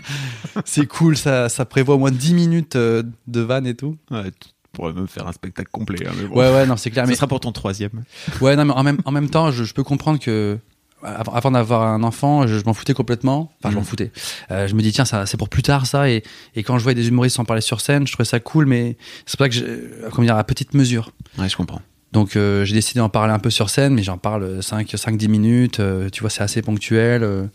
[0.65, 3.97] c'est cool, ça, ça prévoit au moins 10 minutes euh, de vanne et tout.
[4.11, 6.07] Ouais, tu pourrais même faire un spectacle complet.
[6.07, 6.37] hein, mais bon.
[6.39, 7.05] Ouais, ouais, non, c'est clair.
[7.05, 8.05] Ça Mais sera pour ton troisième.
[8.41, 10.59] Ouais, non, mais en même, en même temps, je, je peux comprendre que
[11.03, 13.51] avant, d'avoir un enfant, je, je m'en foutais complètement.
[13.59, 13.87] Enfin, je m'en Mhm.
[13.87, 14.13] foutais.
[14.51, 16.11] Euh, je me dis, tiens, ça, c'est pour plus tard, ça.
[16.11, 16.23] Et,
[16.55, 18.97] et quand je voyais des humoristes en parler sur scène, je trouvais ça cool, mais
[19.25, 21.13] c'est pour ça que, je, comment dire, à petite mesure.
[21.39, 21.81] Ouais, je comprends.
[22.13, 25.17] Donc, euh, j'ai décidé d'en parler un peu sur scène, mais j'en parle 5, 5
[25.17, 25.81] 10 minutes.
[25.81, 27.23] euh, tu vois, c'est assez ponctuel.
[27.23, 27.47] euh.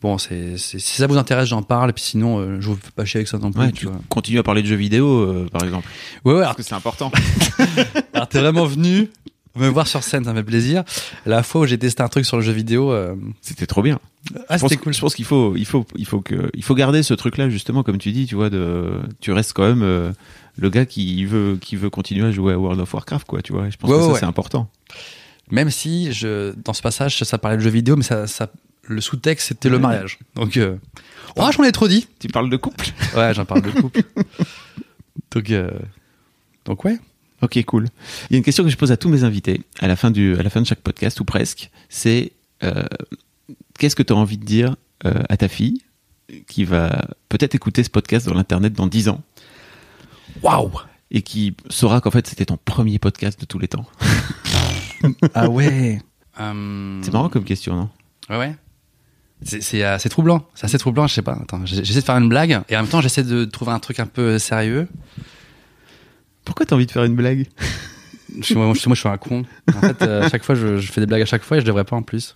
[0.00, 1.90] bon, c'est, c'est- si ça vous intéresse, j'en parle.
[1.90, 3.60] Et puis sinon, euh, je vous fais pas chier avec ça non plus.
[3.62, 5.88] Ouais, tu continues à parler de jeux vidéo, euh, par exemple.
[6.24, 7.10] Ouais, ouais, alors, Parce que c'est important.
[8.14, 9.10] alors t'es vraiment venu
[9.54, 10.82] me voir sur scène, ça me fait plaisir.
[11.26, 13.98] La fois où j'ai testé un truc sur le jeu vidéo, euh, C'était trop bien.
[14.48, 14.94] ah, c'était cool.
[14.94, 17.82] je pense qu'il faut, il faut, il faut que, il faut garder ce truc-là justement,
[17.82, 20.10] comme tu dis, tu vois, de, tu restes quand même euh,
[20.56, 23.52] le gars qui veut, qui veut continuer à jouer à World of Warcraft, quoi, tu
[23.52, 23.68] vois.
[23.70, 24.68] Je pense Ouais, que ça ouais, c'est important.
[25.50, 28.50] Même si je, dans ce passage, ça parlait de jeux vidéo, mais ça, ça,
[28.88, 30.18] le sous-texte, c'était le mariage.
[30.34, 30.76] Donc, euh,
[31.36, 32.06] oh, j'en ai trop dit.
[32.20, 32.88] Tu parles de couple?
[33.16, 34.02] Ouais, j'en parle de couple.
[35.32, 35.70] donc, euh,
[36.64, 36.98] donc ouais.
[37.42, 37.88] Ok, cool.
[38.30, 40.10] Il y a une question que je pose à tous mes invités à la fin
[40.12, 41.70] du, à la fin de chaque podcast ou presque.
[41.88, 42.32] C'est
[42.62, 42.84] euh,
[43.78, 45.82] qu'est-ce que tu as envie de dire euh, à ta fille
[46.46, 49.20] qui va peut-être écouter ce podcast dans l'internet dans 10 ans?
[50.42, 50.70] Waouh.
[51.10, 53.86] et qui saura qu'en fait c'était ton premier podcast de tous les temps.
[55.34, 56.00] Ah ouais.
[56.38, 57.90] Euh, C'est marrant comme question, non?
[58.30, 58.54] Ouais, ouais.
[59.42, 60.46] C'est c'est assez troublant.
[60.54, 61.36] C'est assez troublant, je sais pas.
[61.42, 63.98] Attends, j'essaie de faire une blague et en même temps j'essaie de trouver un truc
[63.98, 64.86] un peu sérieux.
[66.44, 67.46] Pourquoi t'as envie de faire une blague?
[68.38, 69.44] Je suis, moi, je, moi, je suis un con.
[69.74, 71.60] En fait, euh, à chaque fois, je, je fais des blagues à chaque fois et
[71.60, 72.32] je devrais pas en plus.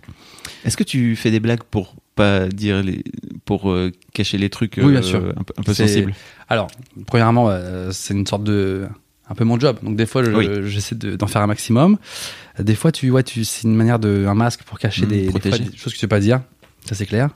[0.64, 3.04] Est-ce que tu fais des blagues pour pas dire les,
[3.44, 5.18] pour euh, cacher les trucs Oui, bien euh, sûr.
[5.36, 6.12] un peu, un peu sensibles
[6.48, 6.66] Alors,
[7.06, 8.88] premièrement, euh, c'est une sorte de
[9.28, 9.76] un peu mon job.
[9.82, 10.48] Donc des fois, je- Oui.
[10.70, 11.98] j'essaie de- d'en faire un maximum.
[12.58, 15.08] Euh, Des fois, tu vois, tu c'est une manière de un masque pour cacher Mmh,
[15.08, 15.56] des, des, protéger.
[15.56, 16.40] fois, des choses que tu veux pas dire.
[16.84, 17.30] Ça c'est clair.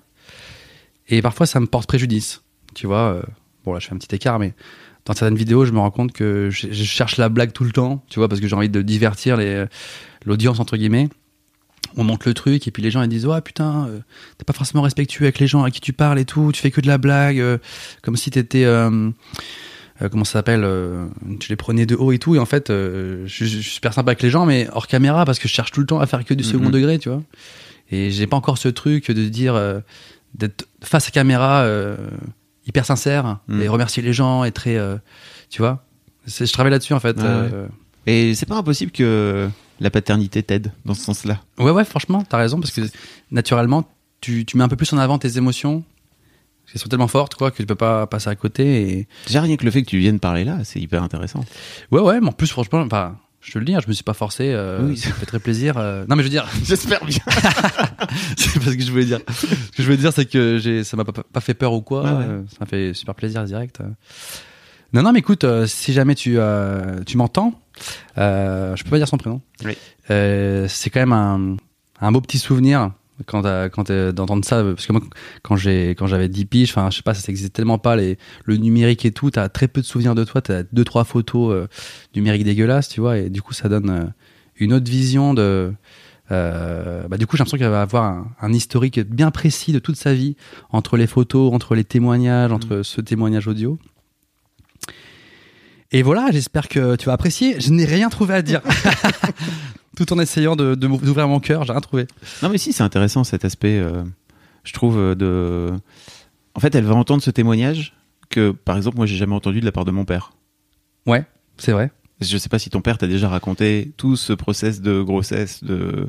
[1.09, 2.43] Et parfois, ça me porte préjudice.
[2.75, 3.15] Tu vois.
[3.15, 3.23] euh,
[3.65, 4.55] bon là, je fais un petit écart, mais
[5.05, 7.73] dans certaines vidéos, je me rends compte que je, je cherche la blague tout le
[7.73, 8.05] temps.
[8.09, 9.65] Tu vois, parce que j'ai envie de divertir les
[10.25, 11.09] l'audience entre guillemets.
[11.97, 13.99] On monte le truc et puis les gens ils disent ouais putain euh,
[14.39, 16.71] t'es pas forcément respectueux avec les gens à qui tu parles et tout tu fais
[16.71, 17.59] que de la blague euh,
[18.03, 19.11] comme si t'étais euh,
[20.11, 20.65] comment ça s'appelle
[21.41, 22.35] tu les prenais de haut et tout.
[22.37, 25.39] Et en fait je, je suis super sympa avec les gens mais hors caméra parce
[25.39, 26.71] que je cherche tout le temps à faire que du second Mhm.
[26.71, 27.23] degré tu vois.
[27.91, 29.61] Et j'ai pas encore ce truc de dire
[30.35, 31.67] d'être face à caméra
[32.67, 33.63] hyper sincère Mhm.
[33.63, 34.79] et remercier les gens et très
[35.51, 35.85] tu vois.
[36.27, 37.67] C'est- je travaille là-dessus en fait Ouais, euh,
[38.07, 39.49] Et c'est pas impossible que
[39.81, 41.41] la paternité t'aide dans ce sens-là.
[41.59, 42.83] Ouais, ouais, franchement, t'as raison, parce que
[43.31, 43.89] naturellement,
[44.21, 45.83] tu, tu mets un peu plus en avant tes émotions.
[46.73, 48.83] Elles sont tellement fortes, quoi, que tu peux pas passer à côté.
[48.99, 49.09] Et...
[49.27, 51.45] Déjà rien que le fait que tu viennes parler là, c'est hyper intéressant.
[51.91, 54.05] Ouais, ouais, mais en plus, franchement, enfin, je te le dis, hein, je me suis
[54.05, 54.53] pas forcé.
[54.53, 54.97] euh, Oui.
[54.97, 55.79] Ça me fait très plaisir.
[55.79, 56.05] euh.
[56.09, 57.19] Non, mais je veux dire, J'espère bien.
[58.37, 59.19] c'est pas ce que je voulais dire.
[59.29, 61.81] Ce que je voulais dire, c'est que j'ai, ça m'a pas, pas fait peur ou
[61.81, 62.03] quoi.
[62.05, 62.25] Ouais, ouais.
[62.29, 63.81] euh, Ça m'a fait super plaisir direct.
[64.93, 66.37] Non, non, mais écoute, si jamais tu,
[67.07, 67.61] tu m'entends,
[68.17, 69.41] je peux pas dire son prénom.
[69.65, 69.77] Oui.
[70.11, 71.57] Euh, c'est quand même un,
[72.01, 72.93] un beau petit souvenir
[73.27, 73.43] quand
[73.85, 75.03] t'es- d'entendre ça parce que moi
[75.43, 78.17] quand j'ai quand j'avais 10 piges enfin je sais pas ça n'existait tellement pas les
[78.47, 81.53] le numérique et tout t'as très peu de souvenirs de toi t'as deux trois photos
[81.55, 81.67] euh,
[82.17, 84.05] numériques dégueulasses tu vois et du coup ça donne euh,
[84.57, 85.71] une autre vision de
[86.31, 89.79] euh, bah, du coup j'ai l'impression qu'il va avoir un, un historique bien précis de
[89.81, 90.35] toute sa vie
[90.71, 93.79] entre les photos entre les témoignages entre ce témoignage audio
[95.93, 97.61] et voilà, j'espère que tu vas apprécier.
[97.61, 98.61] Je n'ai rien trouvé à dire.
[99.97, 102.07] Tout en essayant de, de d'ouvrir mon cœur, j'ai rien trouvé.
[102.43, 104.03] Non mais si c'est intéressant cet aspect, euh,
[104.65, 105.73] je trouve euh, de.
[106.55, 107.95] En fait, elle va entendre ce témoignage
[108.31, 110.33] que, par exemple, moi j'ai jamais entendu de la part de mon père.
[111.07, 111.25] Ouais,
[111.59, 111.91] c'est vrai.
[112.21, 116.09] Je sais pas si ton père t'a déjà raconté tout ce process de grossesse, de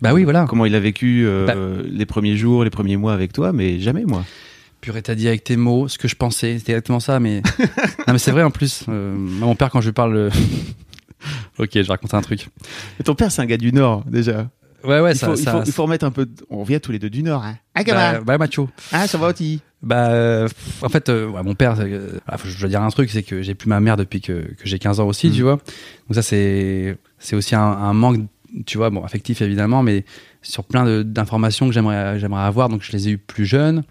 [0.00, 0.46] Bah oui, voilà.
[0.48, 1.54] comment il a vécu euh, Bah.
[1.88, 4.24] les premiers jours, les premiers mois avec toi, mais jamais moi.
[4.82, 6.58] Purée, t'as dit avec tes mots ce que je pensais.
[6.58, 7.40] C'était exactement ça, mais.
[8.06, 8.84] non, mais c'est vrai en plus.
[8.88, 10.16] Euh, mon père, quand je lui parle.
[10.16, 10.30] euh,
[11.58, 12.48] ok, je vais raconter un truc.
[12.98, 14.50] Mais ton père c'est un gars du Nord déjà.
[14.84, 15.28] Ouais, ouais, il, ça.
[15.28, 16.26] faut, il, ça- il faut remettre un peu.
[16.26, 17.44] de- On vient tous les deux du Nord.
[17.44, 17.56] Hein.
[17.76, 18.68] Ah, bah, bah, macho.
[18.90, 19.60] Ah, ça va aussi.
[19.80, 20.48] Bah, euh,
[20.82, 23.42] en fait, euh, ouais, mon père, euh, ah, je dois dire un truc, c'est que
[23.42, 25.56] j'ai plus ma mère depuis que, que j'ai 15 ans aussi, tu vois.
[26.08, 28.18] Donc ça, c'est c'est aussi un, un manque,
[28.66, 30.04] tu vois, bon, affectif évidemment, mais
[30.42, 32.68] sur plein d'informations que j'aimerais j'aimerais avoir.
[32.68, 33.84] Donc je les ai eu plus jeunes.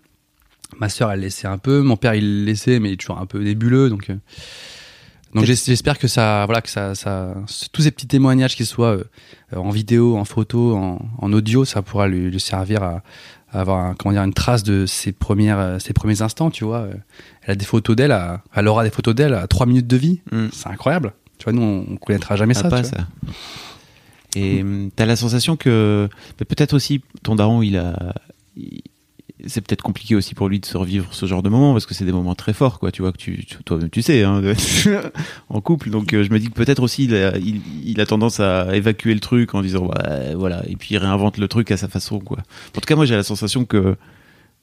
[0.80, 1.82] Ma sœur, elle laissait un peu.
[1.82, 3.90] Mon père, il laissait, mais toujours un peu nébuleux.
[3.90, 4.16] Donc, euh,
[5.36, 7.36] donc j'es- j'espère que ça, voilà, que ça, ça,
[7.72, 9.04] tous ces petits témoignages, qu'ils soient euh,
[9.56, 13.02] en vidéo, en photo, en, en audio, ça pourra lui, lui servir à,
[13.52, 16.52] à avoir, un- comment dire, une trace de ses premières, euh, ses premiers instants.
[16.52, 16.94] Tu vois, Euh,
[17.44, 19.98] elle a des photos d'elle, à- elle aura des photos d'elle à trois minutes de
[19.98, 20.22] vie.
[20.32, 20.48] Mm.
[20.52, 21.14] C'est incroyable.
[21.38, 22.70] Tu vois, nous, on, on connaîtra jamais Ah, ça.
[22.70, 23.00] pas tu vois.
[23.00, 23.06] ça.
[24.36, 26.08] Et hum, t'as la sensation que
[26.38, 28.16] peut-être aussi ton daron, il a,
[28.56, 28.82] il-
[29.48, 31.94] c'est peut-être compliqué aussi pour lui de se revivre ce genre de moments parce que
[31.94, 32.92] c'est des moments très forts, quoi.
[32.92, 34.42] Tu vois que tu, tu- toi-même tu sais, hein,
[35.50, 35.90] en couple.
[35.90, 38.76] Donc euh, je me dis que peut-être aussi il a, il, il a tendance à
[38.76, 41.88] évacuer le truc en disant ouais, voilà et puis il réinvente le truc à sa
[41.88, 42.38] façon, quoi.
[42.40, 43.96] En tout cas, moi j'ai la sensation que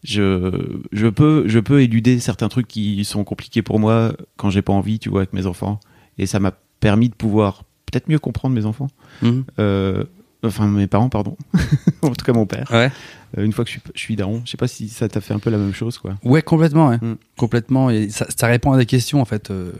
[0.04, 4.62] je, je peux, je peux éluder certains trucs qui sont compliqués pour moi quand j'ai
[4.62, 5.80] pas envie, tu vois, avec mes enfants.
[6.18, 8.88] Et ça m'a permis de pouvoir peut-être mieux comprendre mes enfants.
[9.22, 9.44] Mhm.
[9.58, 10.04] Euh,
[10.44, 11.36] enfin, mes parents, pardon.
[12.02, 12.68] en tout cas, mon père.
[12.70, 12.90] Ouais.
[13.36, 15.20] Euh, une fois que je suis, je suis daron, je sais pas si ça t'a
[15.20, 16.14] fait un peu la même chose, quoi.
[16.24, 16.96] Ouais, complètement, ouais.
[16.98, 17.16] Mm.
[17.36, 17.90] complètement.
[17.90, 19.50] Et ça, ça répond à des questions en fait.
[19.50, 19.72] euh,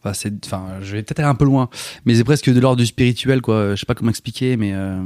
[0.00, 1.68] Enfin, c'est, enfin, je vais peut-être aller un peu loin,
[2.04, 3.74] mais c'est presque de l'ordre du spirituel, quoi.
[3.74, 5.02] Je sais pas comment expliquer, mais euh,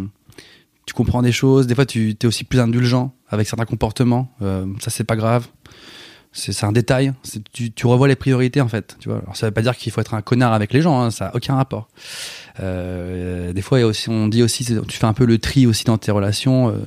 [0.84, 1.66] tu comprends des choses.
[1.66, 4.30] Des fois, tu es aussi plus indulgent avec certains comportements.
[4.40, 5.48] Ça, c'est pas grave.
[6.32, 7.12] C'est, un détail.
[7.52, 8.96] Tu, revois les priorités en fait.
[9.00, 9.22] Tu vois.
[9.34, 11.00] Ça veut pas dire qu'il faut être un connard avec les gens.
[11.00, 11.88] hein, ça a aucun rapport.
[12.60, 15.98] Euh, des fois, aussi, on dit aussi, tu fais un peu le tri aussi dans
[15.98, 16.70] tes relations.
[16.70, 16.78] euh,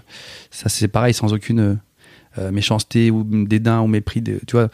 [0.49, 1.77] ça, c'est pareil, sans aucune
[2.39, 4.23] euh, méchanceté ou dédain ou mépris.
[4.23, 4.69] Tu vois.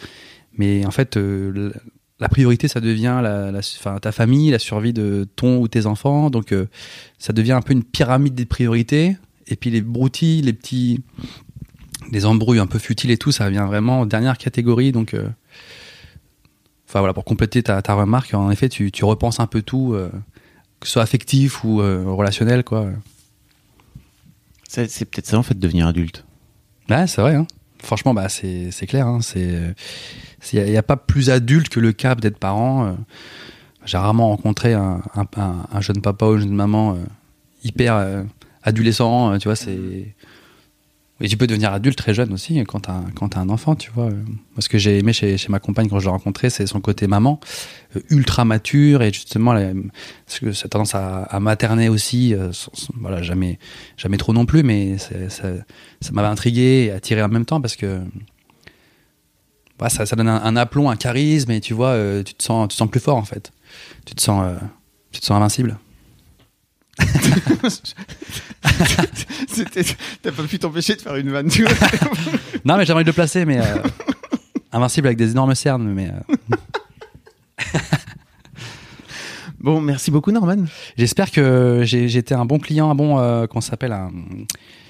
[0.58, 3.22] Mais en fait, la- priorité, ça devient
[4.02, 6.30] ta famille, la survie de ton ou tes enfants.
[6.30, 6.54] Donc,
[7.20, 9.18] ça devient un peu une pyramide des priorités.
[9.48, 11.04] Et puis les broutilles, les petits,
[12.12, 14.92] les embrouilles un peu futiles et tout, ça vient vraiment en dernière catégorie.
[14.92, 15.28] Donc, euh,
[16.88, 19.94] enfin voilà, pour compléter ta, ta remarque, en effet, tu, tu repenses un peu tout,
[19.94, 20.12] euh,
[20.80, 22.88] que ce soit affectif ou euh, relationnel, quoi.
[24.68, 26.26] C'est peut-être ça, en fait, devenir adulte.
[26.90, 27.36] Ouais, c'est vrai.
[27.36, 27.48] Hein.
[27.80, 29.08] Franchement, bah, c'est clair.
[29.08, 29.20] Hein.
[29.22, 29.74] C'est
[30.54, 32.96] il n'y a, pas plus adulte que le cap d'être parent.
[33.86, 35.28] J'ai rarement rencontré un, un,
[35.72, 36.98] un, jeune papa ou une jeune maman
[37.64, 38.24] hyper
[38.64, 39.38] adolescent.
[39.40, 40.16] tu vois, c'est
[41.22, 43.92] et tu peux devenir adulte très jeune aussi quand t'as quand as un enfant, tu
[43.92, 44.10] vois.
[44.10, 47.08] Moi, ce que j'ai aimé chez, ma compagne quand je l'ai rencontrée, c'est son côté
[47.08, 47.40] maman,
[48.10, 49.54] ultra mature et justement,
[50.26, 52.36] parce que a tendance à, materner aussi.
[53.00, 53.60] voilà, jamais
[53.98, 55.48] jamais trop non plus, mais ça,
[56.12, 58.02] m'avait intrigué et attiré en même temps parce que
[59.90, 62.90] ça, donne un, aplomb, un charisme, et tu vois, euh, tu te sens, tu sens
[62.90, 63.52] plus fort en fait.
[64.06, 64.56] Tu te sens, euh,
[65.12, 65.78] tu te sens invincible.
[70.22, 71.74] T'as pas pu t'empêcher de faire une vanne, tu vois
[72.66, 73.78] Non, mais j'aimerais le placer, mais euh,
[74.72, 76.12] invincible avec des énormes cernes, mais.
[79.60, 80.66] Bon, merci beaucoup Norman.
[80.98, 84.10] J'espère que j'ai été un bon client, un bon, qu'on s'appelle un,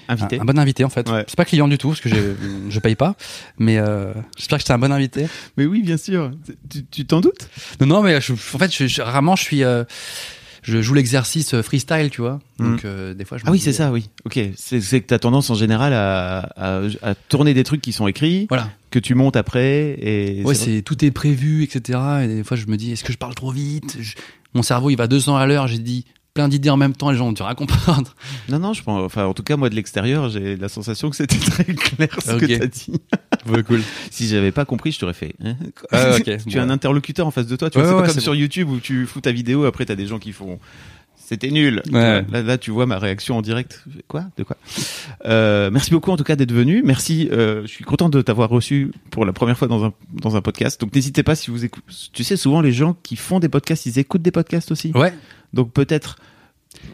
[0.08, 0.40] Invité.
[0.40, 1.08] Un, bon invité en fait.
[1.26, 3.14] C'est pas client du tout parce que je paye pas,
[3.58, 5.26] mais euh, j'espère que c'est un bon invité.
[5.56, 6.32] Mais oui, bien sûr.
[6.90, 7.48] Tu t'en doutes?
[7.80, 9.64] Non, non, mais en fait, je, je, rarement je suis.
[9.64, 9.84] Euh,
[10.62, 12.38] je joue l'exercice freestyle, tu vois.
[12.58, 12.72] Hmm.
[12.72, 14.08] Donc euh, des fois, je ah oui, c'est ça, oui.
[14.24, 18.06] Ok, c'est que tu as tendance en général à, à, tourner des trucs qui sont
[18.06, 18.70] écrits, voilà.
[18.90, 19.96] que tu montes après.
[20.00, 21.98] Et ouais, c'est tout est prévu, etc.
[22.22, 23.98] Et des fois, je me dis, est-ce que je parle trop vite?
[24.54, 25.66] Mon cerveau, il va 200 à l'heure.
[25.66, 26.04] J'ai dit,
[26.34, 28.14] plein d'idées en même temps, les gens ont dû à comprendre.
[28.48, 31.16] Non, non, je pense, enfin, en tout cas, moi de l'extérieur, j'ai la sensation que
[31.16, 32.92] c'était très clair ce que tu as dit.
[33.66, 33.82] cool.
[34.10, 35.34] Si j'avais pas compris, je t'aurais fait.
[35.44, 35.56] Hein
[35.90, 36.16] ah,
[36.48, 37.70] tu as un interlocuteur en face de toi.
[37.70, 40.06] Tu vois, c'est pas comme sur YouTube où tu fous ta vidéo, après t'as des
[40.06, 40.58] gens qui font.
[41.16, 41.82] C'était nul.
[41.90, 43.84] Là, là, tu vois ma réaction en direct.
[44.06, 44.24] Quoi?
[44.36, 44.56] De quoi?
[45.24, 46.82] Euh, Merci beaucoup en tout cas d'être venu.
[46.84, 47.28] Merci.
[47.32, 50.42] Euh, je suis content de t'avoir reçu pour la première fois dans un dans un
[50.42, 50.80] podcast.
[50.80, 51.86] Donc n'hésitez pas si vous écoutez.
[52.12, 54.92] Tu sais, souvent les gens qui font des podcasts, ils écoutent des podcasts aussi.
[54.94, 55.14] Ouais.
[55.54, 56.16] Donc peut-être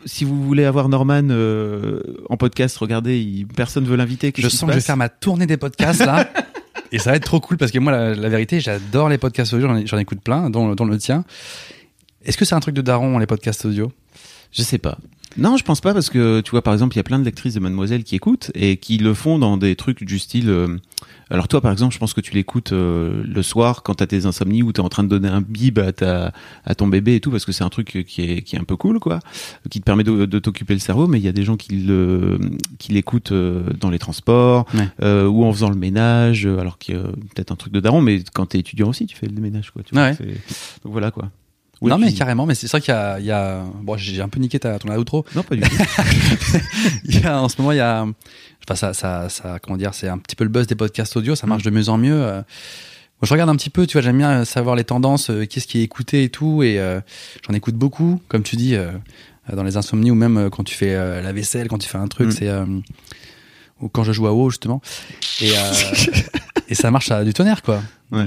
[0.04, 4.32] si vous voulez avoir Norman euh, en podcast, regardez, il, personne veut l'inviter.
[4.36, 6.28] Je sens que je vais faire ma tournée des podcasts là.
[6.92, 9.68] et ça va être trop cool parce que moi, la, vérité, j'adore les podcasts audio,
[9.84, 11.24] j'en écoute plein, dont, dont le tien.
[12.24, 13.92] Est-ce que c'est un truc de daron, les podcasts audio?
[14.52, 14.98] Je sais pas.
[15.38, 17.24] Non, je pense pas parce que tu vois par exemple, il y a plein de
[17.24, 20.50] lectrices de Mademoiselle qui écoutent et qui le font dans des trucs du style.
[20.50, 20.76] Euh,
[21.30, 24.26] alors toi, par exemple, je pense que tu l'écoutes euh, le soir quand t'as tes
[24.26, 26.32] insomnies ou t'es en train de donner un bib à ta
[26.64, 28.64] à ton bébé et tout parce que c'est un truc qui est qui est un
[28.64, 29.20] peu cool quoi,
[29.70, 31.06] qui te permet de, de t'occuper le cerveau.
[31.06, 32.38] Mais il y a des gens qui le
[32.80, 34.66] qui l'écoutent euh, dans les transports
[35.00, 36.46] ou en faisant le ménage.
[36.46, 39.16] Alors qu'il y a peut-être un truc de daron, mais quand t'es étudiant aussi, tu
[39.16, 39.82] fais le ménage quoi.
[39.84, 41.30] Tu vois, Donc voilà quoi
[41.82, 43.64] non, mais carrément, mais c'est vrai qu'il y a, il y a...
[43.82, 45.24] Bon, j'ai un peu niqué ta, ton outro.
[45.34, 45.68] Non, pas du tout.
[47.04, 48.06] il y a, en ce moment, il y a.
[48.64, 51.34] Enfin, ça, ça, ça comment dire, c'est un petit peu le buzz des podcasts audio,
[51.34, 52.42] ça marche de mieux en mieux.
[53.20, 55.66] Moi, je regarde un petit peu, tu vois, j'aime bien savoir les tendances, euh, qu'est-ce
[55.66, 57.00] qui est écouté et tout, et euh,
[57.44, 58.92] j'en écoute beaucoup, comme tu dis, euh,
[59.52, 62.28] dans les insomnies ou même quand tu fais la vaisselle, quand tu fais un truc,
[62.28, 62.32] mm.
[62.32, 62.50] c'est.
[63.80, 64.80] Ou quand je joue à WoW, justement.
[65.40, 65.52] Et,
[66.68, 67.80] et ça marche à du tonnerre, quoi.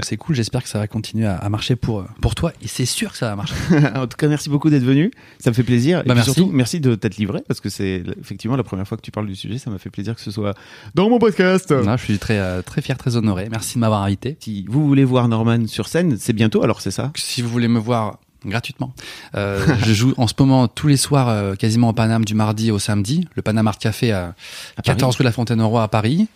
[0.04, 3.12] C'est cool, j'espère que ça va continuer à, marcher pour, pour toi et c'est sûr
[3.12, 3.56] que ça va marcher.
[3.96, 6.04] en tout cas, merci beaucoup d'être venu, ça me fait plaisir.
[6.06, 6.34] Bah, et merci.
[6.34, 9.26] surtout, merci de t'être livré parce que c'est effectivement la première fois que tu parles
[9.26, 10.54] du sujet, ça m'a fait plaisir que ce soit
[10.94, 11.72] dans mon podcast.
[11.72, 13.48] Non, je suis très, euh, très fier, très honoré.
[13.50, 14.38] Merci de m'avoir invité.
[14.40, 17.12] Si vous voulez voir Norman sur scène, c'est bientôt alors, c'est ça?
[17.16, 18.94] Si vous voulez me voir gratuitement.
[19.36, 22.72] Euh, je joue en ce moment tous les soirs euh, quasiment au Paname du mardi
[22.72, 24.34] au samedi, le Paname Art Café à,
[24.84, 26.28] 14 rue La Fontaine-au-Roi à Paris.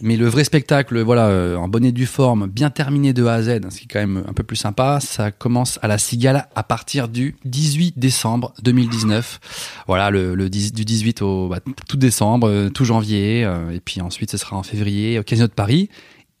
[0.00, 3.42] Mais le vrai spectacle, voilà, euh, en bonnet du forme, bien terminé de A à
[3.42, 6.48] Z, ce qui est quand même un peu plus sympa, ça commence à la Cigale
[6.56, 9.84] à partir du 18 décembre 2019.
[9.86, 13.42] Voilà, le, le du 18 au bah, tout décembre, euh, tout janvier,
[13.72, 15.88] et puis ensuite ce sera en février au Casino de Paris,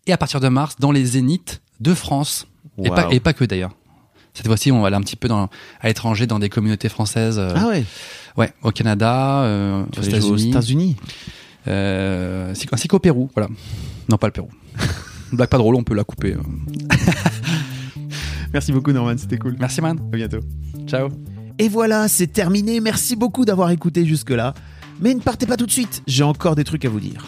[0.06, 2.48] et à partir de mars dans les Zéniths de France,
[2.82, 3.70] et, pas, et pas que d'ailleurs.
[4.34, 5.48] Cette fois-ci, on va aller un petit peu dans,
[5.80, 7.40] à l'étranger, dans des communautés françaises.
[7.40, 7.84] ah ouais.
[8.36, 10.50] Ouais, au Canada, aux États-Unis.
[10.50, 10.96] États-Unis.
[11.68, 13.48] Euh, ainsi qu'au Pérou, voilà.
[14.08, 14.48] Non, pas le Pérou.
[15.32, 16.36] blague pas drôle, on peut la couper.
[18.52, 19.56] Merci beaucoup Norman, c'était cool.
[19.58, 19.98] Merci man.
[20.12, 20.40] À bientôt.
[20.86, 21.08] Ciao.
[21.58, 22.80] Et voilà, c'est terminé.
[22.80, 24.54] Merci beaucoup d'avoir écouté jusque-là.
[25.00, 27.26] Mais ne partez pas tout de suite, j'ai encore des trucs à vous dire.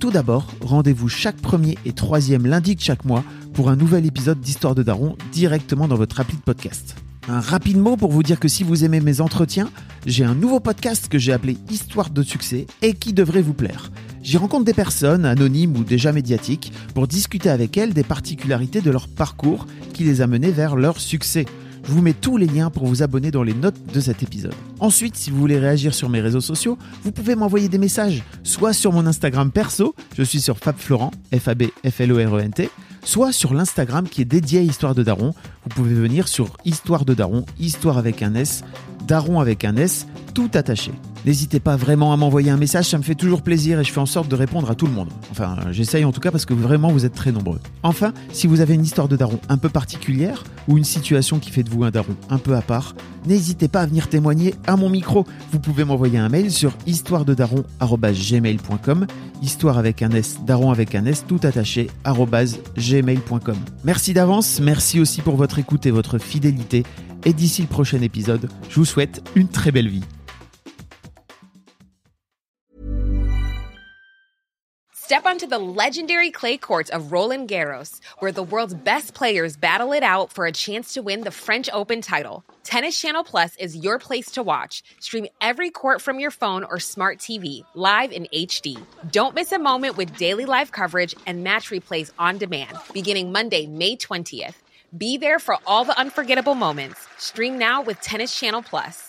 [0.00, 4.40] Tout d'abord, rendez-vous chaque premier et troisième lundi de chaque mois pour un nouvel épisode
[4.40, 6.94] d'Histoire de Daron directement dans votre appli de podcast.
[7.26, 9.68] Un rapide mot pour vous dire que si vous aimez mes entretiens,
[10.06, 13.90] j'ai un nouveau podcast que j'ai appelé Histoire de succès et qui devrait vous plaire.
[14.22, 18.92] J'y rencontre des personnes, anonymes ou déjà médiatiques, pour discuter avec elles des particularités de
[18.92, 21.44] leur parcours qui les a menées vers leur succès.
[21.84, 24.54] Je vous mets tous les liens pour vous abonner dans les notes de cet épisode.
[24.80, 28.72] Ensuite, si vous voulez réagir sur mes réseaux sociaux, vous pouvez m'envoyer des messages, soit
[28.72, 32.70] sur mon Instagram perso, je suis sur FabFlorent, F-A-B-F-L-O-R-E-N-T,
[33.04, 35.34] soit sur l'Instagram qui est dédié à Histoire de Daron.
[35.68, 38.64] Vous pouvez venir sur Histoire de Daron, Histoire avec un S,
[39.06, 40.92] daron avec un S, tout attaché.
[41.26, 44.00] N'hésitez pas vraiment à m'envoyer un message, ça me fait toujours plaisir et je fais
[44.00, 45.08] en sorte de répondre à tout le monde.
[45.30, 47.60] Enfin, j'essaye en tout cas parce que vraiment vous êtes très nombreux.
[47.82, 51.50] Enfin, si vous avez une histoire de daron un peu particulière ou une situation qui
[51.50, 52.94] fait de vous un daron un peu à part,
[53.26, 55.26] n'hésitez pas à venir témoigner à mon micro.
[55.52, 59.06] Vous pouvez m'envoyer un mail sur histoirededaron@gmail.com,
[59.42, 63.56] histoire avec un S, daron avec un S, tout attaché gmail.com.
[63.84, 66.84] Merci d'avance, merci aussi pour votre écoute et votre fidélité.
[67.24, 70.04] Et d'ici le prochain épisode, je vous souhaite une très belle vie.
[74.92, 79.92] Step onto the legendary clay courts of Roland Garros, where the world's best players battle
[79.92, 82.44] it out for a chance to win the French Open title.
[82.62, 84.82] Tennis Channel Plus is your place to watch.
[85.00, 88.76] Stream every court from your phone or smart TV, live in HD.
[89.10, 93.66] Don't miss a moment with daily live coverage and match replays on demand, beginning Monday,
[93.66, 94.56] May 20th.
[94.96, 97.06] Be there for all the unforgettable moments.
[97.18, 99.07] Stream now with Tennis Channel Plus.